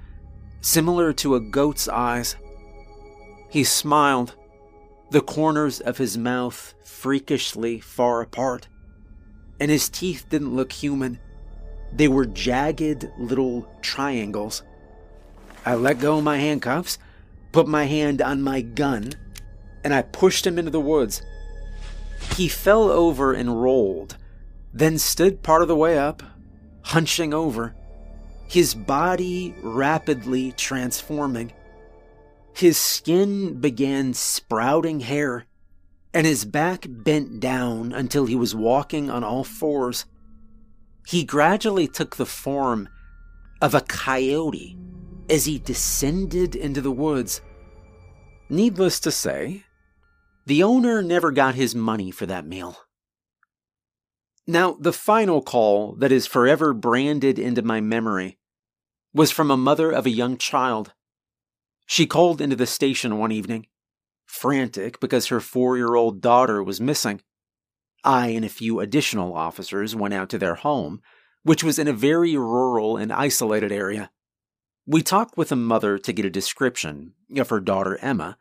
similar 0.61 1.12
to 1.14 1.35
a 1.35 1.40
goat's 1.40 1.88
eyes. 1.88 2.37
He 3.49 3.64
smiled, 3.64 4.35
the 5.11 5.21
corners 5.21 5.81
of 5.81 5.99
his 5.99 6.19
mouth 6.19 6.75
freakishly 6.85 7.81
far 7.81 8.21
apart, 8.21 8.69
and 9.61 9.71
his 9.71 9.88
teeth 9.88 10.27
didn't 10.29 10.57
look 10.57 10.73
human. 10.73 11.19
They 11.92 12.09
were 12.09 12.27
jagged 12.27 13.11
little 13.19 13.69
triangles. 13.81 14.62
I 15.64 15.75
let 15.75 16.01
go 16.01 16.19
of 16.19 16.25
my 16.25 16.38
handcuffs, 16.38 16.99
put 17.57 17.66
my 17.66 17.85
hand 17.85 18.21
on 18.21 18.42
my 18.42 18.61
gun, 18.61 19.14
and 19.83 19.95
I 19.95 20.03
pushed 20.03 20.47
him 20.47 20.59
into 20.59 20.71
the 20.71 20.79
woods. 20.79 21.23
He 22.35 22.49
fell 22.49 22.90
over 22.90 23.33
and 23.33 23.62
rolled, 23.62 24.19
then 24.75 24.99
stood 24.99 25.42
part 25.42 25.62
of 25.62 25.69
the 25.69 25.75
way 25.75 25.99
up, 25.99 26.23
hunching 26.83 27.33
over, 27.33 27.75
his 28.47 28.75
body 28.75 29.55
rapidly 29.62 30.53
transforming. 30.53 31.51
His 32.53 32.77
skin 32.77 33.59
began 33.59 34.12
sprouting 34.12 35.01
hair, 35.01 35.47
and 36.12 36.27
his 36.27 36.45
back 36.45 36.85
bent 36.87 37.40
down 37.40 37.90
until 37.90 38.27
he 38.27 38.37
was 38.37 38.55
walking 38.55 39.09
on 39.09 39.25
all 39.25 39.45
fours 39.45 40.05
he 41.07 41.25
gradually 41.25 41.88
took 41.88 42.16
the 42.16 42.27
form 42.27 42.88
of 43.62 43.75
a 43.75 43.81
coyote 43.81 44.77
as 45.29 45.45
he 45.45 45.59
descended 45.59 46.55
into 46.55 46.81
the 46.81 46.91
woods. 46.91 47.41
Needless 48.49 49.01
to 49.01 49.11
say, 49.11 49.65
the 50.47 50.62
owner 50.62 51.03
never 51.03 51.33
got 51.33 51.57
his 51.57 51.75
money 51.75 52.11
for 52.11 52.27
that 52.27 52.47
meal. 52.47 52.77
Now, 54.47 54.77
the 54.79 54.93
final 54.93 55.43
call 55.43 55.97
that 55.97 56.12
is 56.12 56.27
forever 56.27 56.73
branded 56.73 57.39
into 57.39 57.62
my 57.62 57.81
memory 57.81 58.39
was 59.12 59.33
from 59.33 59.51
a 59.51 59.57
mother 59.57 59.91
of 59.91 60.07
a 60.07 60.11
young 60.11 60.37
child. 60.37 60.93
She 61.87 62.07
called 62.07 62.41
into 62.41 62.55
the 62.55 62.67
station 62.67 63.19
one 63.19 63.33
evening, 63.33 63.67
frantic 64.25 65.01
because 65.01 65.27
her 65.27 65.41
four 65.41 65.77
year 65.77 65.97
old 65.97 66.21
daughter 66.21 66.62
was 66.62 66.81
missing. 66.81 67.23
I 68.05 68.29
and 68.29 68.45
a 68.45 68.49
few 68.49 68.79
additional 68.79 69.35
officers 69.35 69.97
went 69.97 70.15
out 70.15 70.29
to 70.31 70.39
their 70.39 70.55
home, 70.55 71.01
which 71.43 71.65
was 71.65 71.79
in 71.79 71.89
a 71.89 71.93
very 71.93 72.37
rural 72.37 72.97
and 72.97 73.12
isolated 73.12 73.73
area. 73.73 74.11
We 74.88 75.03
talked 75.03 75.37
with 75.37 75.49
the 75.49 75.57
mother 75.57 75.99
to 75.99 76.12
get 76.12 76.25
a 76.25 76.31
description 76.31 77.14
of 77.37 77.49
her 77.49 77.59
daughter 77.59 77.99
Emma, 78.01 78.38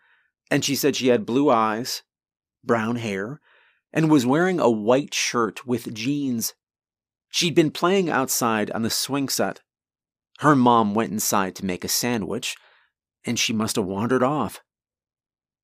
and 0.52 0.64
she 0.64 0.76
said 0.76 0.96
she 0.96 1.08
had 1.08 1.26
blue 1.26 1.50
eyes, 1.50 2.04
brown 2.64 2.98
hair, 2.98 3.42
and 3.92 4.12
was 4.12 4.28
wearing 4.28 4.60
a 4.60 4.70
white 4.70 5.14
shirt 5.14 5.66
with 5.66 5.94
jeans. 5.94 6.54
She'd 7.30 7.56
been 7.56 7.72
playing 7.72 8.12
outside 8.12 8.70
on 8.72 8.84
the 8.84 8.92
swing 8.92 9.28
set. 9.28 9.62
Her 10.40 10.56
mom 10.56 10.94
went 10.94 11.12
inside 11.12 11.56
to 11.56 11.66
make 11.66 11.84
a 11.84 11.88
sandwich, 11.88 12.56
and 13.26 13.40
she 13.40 13.52
must 13.52 13.76
have 13.78 13.86
wandered 13.86 14.22
off. 14.22 14.62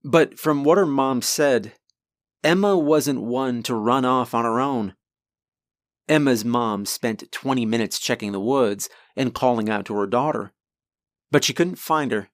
But 0.03 0.39
from 0.39 0.63
what 0.63 0.79
her 0.79 0.87
mom 0.87 1.21
said, 1.21 1.73
Emma 2.43 2.75
wasn't 2.75 3.21
one 3.21 3.61
to 3.63 3.75
run 3.75 4.03
off 4.03 4.33
on 4.33 4.45
her 4.45 4.59
own. 4.59 4.95
Emma's 6.09 6.43
mom 6.43 6.87
spent 6.87 7.31
20 7.31 7.67
minutes 7.67 7.99
checking 7.99 8.31
the 8.31 8.39
woods 8.39 8.89
and 9.15 9.35
calling 9.35 9.69
out 9.69 9.85
to 9.85 9.95
her 9.95 10.07
daughter, 10.07 10.53
but 11.31 11.43
she 11.43 11.53
couldn't 11.53 11.75
find 11.77 12.11
her. 12.11 12.29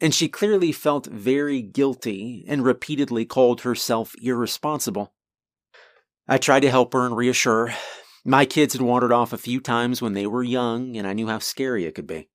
And 0.00 0.14
she 0.14 0.28
clearly 0.28 0.72
felt 0.72 1.06
very 1.06 1.62
guilty 1.62 2.44
and 2.48 2.64
repeatedly 2.64 3.24
called 3.24 3.62
herself 3.62 4.14
irresponsible. 4.20 5.12
I 6.28 6.38
tried 6.38 6.60
to 6.60 6.70
help 6.70 6.92
her 6.92 7.06
and 7.06 7.16
reassure 7.16 7.68
her. 7.68 7.76
My 8.24 8.44
kids 8.44 8.72
had 8.74 8.82
wandered 8.82 9.12
off 9.12 9.32
a 9.32 9.38
few 9.38 9.60
times 9.60 10.02
when 10.02 10.14
they 10.14 10.26
were 10.26 10.42
young, 10.42 10.96
and 10.96 11.06
I 11.06 11.12
knew 11.12 11.28
how 11.28 11.38
scary 11.38 11.84
it 11.84 11.94
could 11.94 12.08
be. 12.08 12.28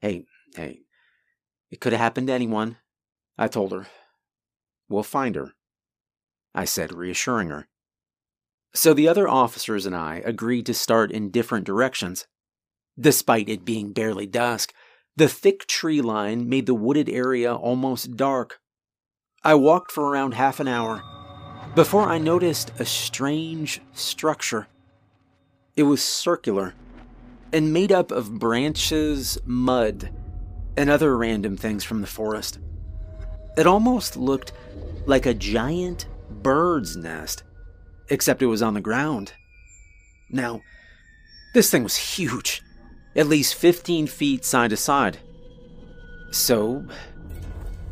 Hey, 0.00 0.26
hey, 0.54 0.82
it 1.70 1.80
could 1.80 1.92
have 1.92 2.00
happened 2.00 2.28
to 2.28 2.32
anyone, 2.32 2.76
I 3.36 3.48
told 3.48 3.72
her. 3.72 3.88
We'll 4.88 5.02
find 5.02 5.34
her, 5.34 5.54
I 6.54 6.64
said, 6.64 6.92
reassuring 6.92 7.48
her. 7.48 7.66
So 8.74 8.94
the 8.94 9.08
other 9.08 9.28
officers 9.28 9.84
and 9.84 9.96
I 9.96 10.22
agreed 10.24 10.66
to 10.66 10.74
start 10.74 11.10
in 11.10 11.30
different 11.30 11.66
directions. 11.66 12.26
Despite 12.98 13.48
it 13.48 13.64
being 13.64 13.92
barely 13.92 14.26
dusk, 14.26 14.72
the 15.16 15.28
thick 15.28 15.66
tree 15.66 16.00
line 16.00 16.48
made 16.48 16.66
the 16.66 16.74
wooded 16.74 17.08
area 17.08 17.54
almost 17.54 18.16
dark. 18.16 18.60
I 19.44 19.54
walked 19.54 19.92
for 19.92 20.08
around 20.08 20.34
half 20.34 20.60
an 20.60 20.68
hour 20.68 21.02
before 21.74 22.08
I 22.08 22.18
noticed 22.18 22.72
a 22.78 22.84
strange 22.84 23.80
structure. 23.92 24.68
It 25.76 25.84
was 25.84 26.02
circular 26.02 26.74
and 27.52 27.72
made 27.72 27.92
up 27.92 28.10
of 28.10 28.38
branches, 28.38 29.38
mud, 29.44 30.10
and 30.76 30.88
other 30.88 31.16
random 31.16 31.56
things 31.56 31.84
from 31.84 32.00
the 32.00 32.06
forest. 32.06 32.58
It 33.56 33.66
almost 33.66 34.16
looked 34.16 34.52
like 35.06 35.26
a 35.26 35.34
giant 35.34 36.06
bird's 36.30 36.96
nest 36.96 37.42
except 38.08 38.42
it 38.42 38.46
was 38.46 38.62
on 38.62 38.74
the 38.74 38.80
ground. 38.80 39.32
Now, 40.30 40.60
this 41.54 41.70
thing 41.70 41.82
was 41.82 41.96
huge, 41.96 42.62
at 43.14 43.26
least 43.26 43.54
15 43.54 44.06
feet 44.06 44.44
side 44.44 44.70
to 44.70 44.76
side. 44.76 45.18
So, 46.30 46.86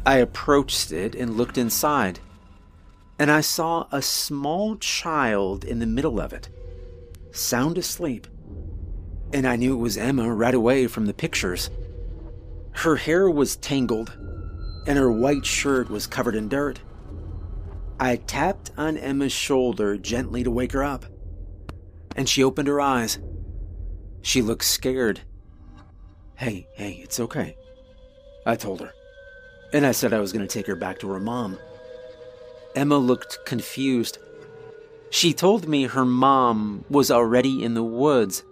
I 0.06 0.16
approached 0.16 0.92
it 0.92 1.14
and 1.14 1.36
looked 1.36 1.58
inside, 1.58 2.20
and 3.18 3.30
I 3.30 3.42
saw 3.42 3.86
a 3.92 4.00
small 4.00 4.76
child 4.76 5.64
in 5.64 5.78
the 5.78 5.86
middle 5.86 6.20
of 6.20 6.32
it, 6.32 6.48
sound 7.32 7.76
asleep. 7.76 8.26
And 9.32 9.46
I 9.46 9.56
knew 9.56 9.74
it 9.74 9.82
was 9.82 9.96
Emma 9.96 10.34
right 10.34 10.54
away 10.54 10.86
from 10.86 11.06
the 11.06 11.14
pictures. 11.14 11.70
Her 12.72 12.96
hair 12.96 13.30
was 13.30 13.56
tangled, 13.56 14.16
and 14.86 14.98
her 14.98 15.12
white 15.12 15.44
shirt 15.44 15.90
was 15.90 16.06
covered 16.06 16.34
in 16.34 16.48
dirt. 16.48 16.80
I 18.00 18.16
tapped 18.16 18.70
on 18.78 18.96
Emma's 18.96 19.32
shoulder 19.32 19.98
gently 19.98 20.42
to 20.42 20.50
wake 20.50 20.72
her 20.72 20.82
up, 20.82 21.04
and 22.16 22.26
she 22.26 22.42
opened 22.42 22.68
her 22.68 22.80
eyes. 22.80 23.18
She 24.22 24.42
looked 24.42 24.64
scared. 24.64 25.20
Hey, 26.36 26.66
hey, 26.74 27.00
it's 27.02 27.20
okay. 27.20 27.56
I 28.46 28.56
told 28.56 28.80
her. 28.80 28.92
And 29.72 29.86
I 29.86 29.92
said 29.92 30.12
I 30.12 30.20
was 30.20 30.32
going 30.32 30.46
to 30.46 30.52
take 30.52 30.66
her 30.66 30.76
back 30.76 30.98
to 31.00 31.10
her 31.10 31.20
mom. 31.20 31.58
Emma 32.74 32.98
looked 32.98 33.44
confused. 33.44 34.18
She 35.10 35.32
told 35.32 35.68
me 35.68 35.84
her 35.84 36.04
mom 36.04 36.84
was 36.88 37.10
already 37.10 37.64
in 37.64 37.74
the 37.74 37.82
woods. 37.82 38.44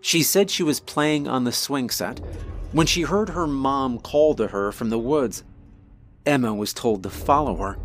She 0.00 0.22
said 0.22 0.50
she 0.50 0.62
was 0.62 0.80
playing 0.80 1.28
on 1.28 1.44
the 1.44 1.52
swing 1.52 1.90
set 1.90 2.20
when 2.72 2.86
she 2.86 3.02
heard 3.02 3.30
her 3.30 3.46
mom 3.46 3.98
call 3.98 4.34
to 4.34 4.48
her 4.48 4.72
from 4.72 4.90
the 4.90 4.98
woods. 4.98 5.44
Emma 6.24 6.54
was 6.54 6.72
told 6.72 7.02
to 7.02 7.10
follow 7.10 7.56
her 7.56 7.78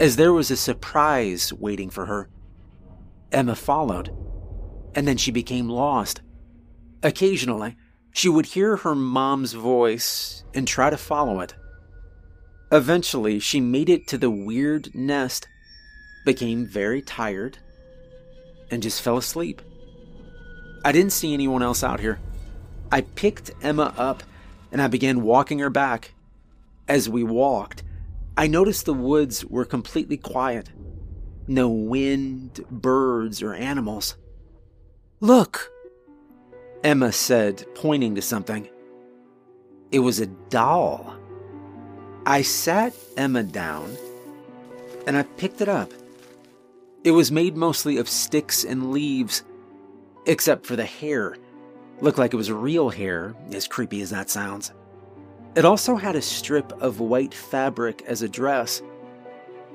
as 0.00 0.16
there 0.16 0.32
was 0.32 0.50
a 0.50 0.56
surprise 0.56 1.52
waiting 1.52 1.90
for 1.90 2.06
her. 2.06 2.28
Emma 3.30 3.54
followed, 3.54 4.10
and 4.94 5.06
then 5.06 5.18
she 5.18 5.30
became 5.30 5.68
lost. 5.68 6.22
Occasionally, 7.02 7.76
she 8.12 8.28
would 8.28 8.46
hear 8.46 8.76
her 8.76 8.94
mom's 8.94 9.52
voice 9.52 10.44
and 10.54 10.66
try 10.66 10.90
to 10.90 10.96
follow 10.96 11.40
it. 11.40 11.54
Eventually, 12.72 13.38
she 13.38 13.60
made 13.60 13.88
it 13.88 14.06
to 14.08 14.18
the 14.18 14.30
weird 14.30 14.94
nest, 14.94 15.48
became 16.24 16.66
very 16.66 17.02
tired, 17.02 17.58
and 18.70 18.82
just 18.82 19.02
fell 19.02 19.16
asleep. 19.16 19.62
I 20.84 20.92
didn't 20.92 21.12
see 21.12 21.34
anyone 21.34 21.62
else 21.62 21.82
out 21.82 22.00
here. 22.00 22.20
I 22.92 23.02
picked 23.02 23.50
Emma 23.62 23.94
up 23.96 24.22
and 24.72 24.80
I 24.80 24.88
began 24.88 25.22
walking 25.22 25.58
her 25.58 25.70
back. 25.70 26.12
As 26.88 27.08
we 27.08 27.22
walked, 27.22 27.82
I 28.36 28.46
noticed 28.46 28.86
the 28.86 28.94
woods 28.94 29.44
were 29.44 29.64
completely 29.64 30.16
quiet. 30.16 30.70
No 31.46 31.68
wind, 31.68 32.64
birds, 32.70 33.42
or 33.42 33.54
animals. 33.54 34.16
Look, 35.20 35.70
Emma 36.82 37.12
said, 37.12 37.64
pointing 37.74 38.14
to 38.14 38.22
something. 38.22 38.68
It 39.92 39.98
was 39.98 40.18
a 40.18 40.26
doll. 40.26 41.14
I 42.24 42.42
sat 42.42 42.94
Emma 43.16 43.42
down 43.42 43.96
and 45.06 45.16
I 45.16 45.22
picked 45.22 45.60
it 45.60 45.68
up. 45.68 45.92
It 47.04 47.10
was 47.12 47.32
made 47.32 47.56
mostly 47.56 47.96
of 47.96 48.08
sticks 48.08 48.64
and 48.64 48.92
leaves, 48.92 49.42
except 50.26 50.66
for 50.66 50.76
the 50.76 50.84
hair. 50.84 51.36
Looked 52.00 52.18
like 52.18 52.32
it 52.32 52.36
was 52.36 52.52
real 52.52 52.90
hair, 52.90 53.34
as 53.52 53.66
creepy 53.66 54.00
as 54.00 54.10
that 54.10 54.30
sounds. 54.30 54.72
It 55.54 55.64
also 55.64 55.96
had 55.96 56.16
a 56.16 56.22
strip 56.22 56.72
of 56.80 57.00
white 57.00 57.34
fabric 57.34 58.02
as 58.06 58.22
a 58.22 58.28
dress. 58.28 58.82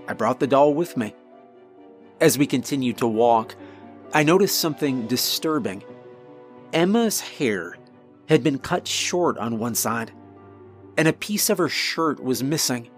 I 0.07 0.13
brought 0.13 0.39
the 0.39 0.47
doll 0.47 0.73
with 0.73 0.95
me. 0.97 1.13
As 2.21 2.37
we 2.37 2.47
continued 2.47 2.97
to 2.99 3.07
walk, 3.07 3.55
I 4.13 4.23
noticed 4.23 4.59
something 4.59 5.07
disturbing. 5.07 5.83
Emma's 6.75 7.19
hair 7.21 7.75
had 8.29 8.43
been 8.43 8.59
cut 8.59 8.87
short 8.87 9.39
on 9.39 9.57
one 9.57 9.73
side, 9.73 10.11
and 10.97 11.07
a 11.07 11.13
piece 11.13 11.49
of 11.49 11.57
her 11.57 11.69
shirt 11.69 12.23
was 12.23 12.43
missing. 12.43 12.89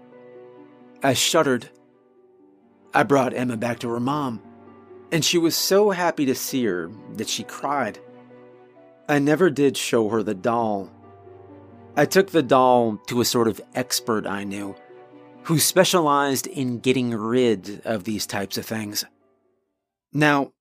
I 1.02 1.14
shuddered. 1.14 1.70
I 2.92 3.04
brought 3.04 3.32
Emma 3.32 3.56
back 3.56 3.78
to 3.80 3.88
her 3.88 4.00
mom, 4.00 4.42
and 5.12 5.24
she 5.24 5.38
was 5.38 5.56
so 5.56 5.90
happy 5.90 6.26
to 6.26 6.34
see 6.34 6.66
her 6.66 6.90
that 7.14 7.30
she 7.30 7.44
cried. 7.44 7.98
I 9.08 9.18
never 9.18 9.48
did 9.48 9.78
show 9.78 10.10
her 10.10 10.22
the 10.22 10.34
doll 10.34 10.90
I 11.98 12.04
took 12.04 12.30
the 12.30 12.44
doll 12.44 12.96
to 13.08 13.20
a 13.20 13.24
sort 13.24 13.48
of 13.48 13.60
expert 13.74 14.24
I 14.24 14.44
knew 14.44 14.76
who 15.42 15.58
specialized 15.58 16.46
in 16.46 16.78
getting 16.78 17.12
rid 17.12 17.82
of 17.84 18.04
these 18.04 18.24
types 18.24 18.56
of 18.56 18.64
things. 18.64 19.04
Now, 20.12 20.52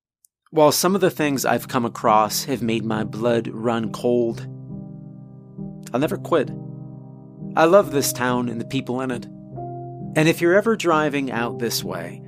while 0.58 0.72
some 0.72 0.96
of 0.96 1.02
the 1.02 1.12
things 1.12 1.46
I've 1.46 1.68
come 1.68 1.86
across 1.86 2.46
have 2.46 2.64
made 2.64 2.84
my 2.84 3.04
blood 3.04 3.48
run 3.50 3.92
cold, 3.92 4.42
I'll 5.94 6.00
never 6.00 6.18
quit. 6.18 6.50
I 7.56 7.66
love 7.66 7.92
this 7.92 8.12
town 8.12 8.50
and 8.50 8.60
the 8.60 8.66
people 8.66 9.02
in 9.02 9.12
it. 9.12 9.26
And 10.16 10.28
if 10.28 10.42
you're 10.42 10.56
ever 10.56 10.76
driving 10.76 11.30
out 11.30 11.60
this 11.60 11.84
way 11.84 12.24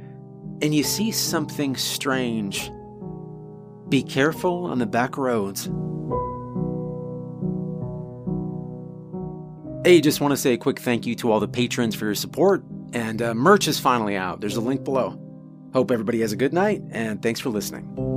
and 0.62 0.76
you 0.76 0.84
see 0.84 1.12
something 1.12 1.76
strange, 1.76 2.70
be 3.90 4.04
careful 4.04 4.66
on 4.66 4.78
the 4.78 4.86
back 4.86 5.18
roads. 5.18 5.66
Hey, 9.84 10.02
just 10.02 10.22
want 10.22 10.34
to 10.34 10.38
say 10.38 10.54
a 10.54 10.58
quick 10.58 10.82
thank 10.82 11.08
you 11.08 11.16
to 11.16 11.32
all 11.32 11.40
the 11.40 11.48
patrons 11.48 11.96
for 11.96 12.06
your 12.06 12.14
support, 12.14 12.64
and 12.94 13.24
uh, 13.24 13.34
merch 13.34 13.68
is 13.68 13.80
finally 13.80 14.16
out. 14.16 14.40
There's 14.40 14.58
a 14.58 14.62
link 14.62 14.84
below. 14.84 15.20
Hope 15.74 15.90
everybody 15.90 16.22
has 16.22 16.32
a 16.32 16.36
good 16.36 16.54
night, 16.54 16.84
and 16.92 17.24
thanks 17.24 17.40
for 17.40 17.50
listening. 17.50 18.09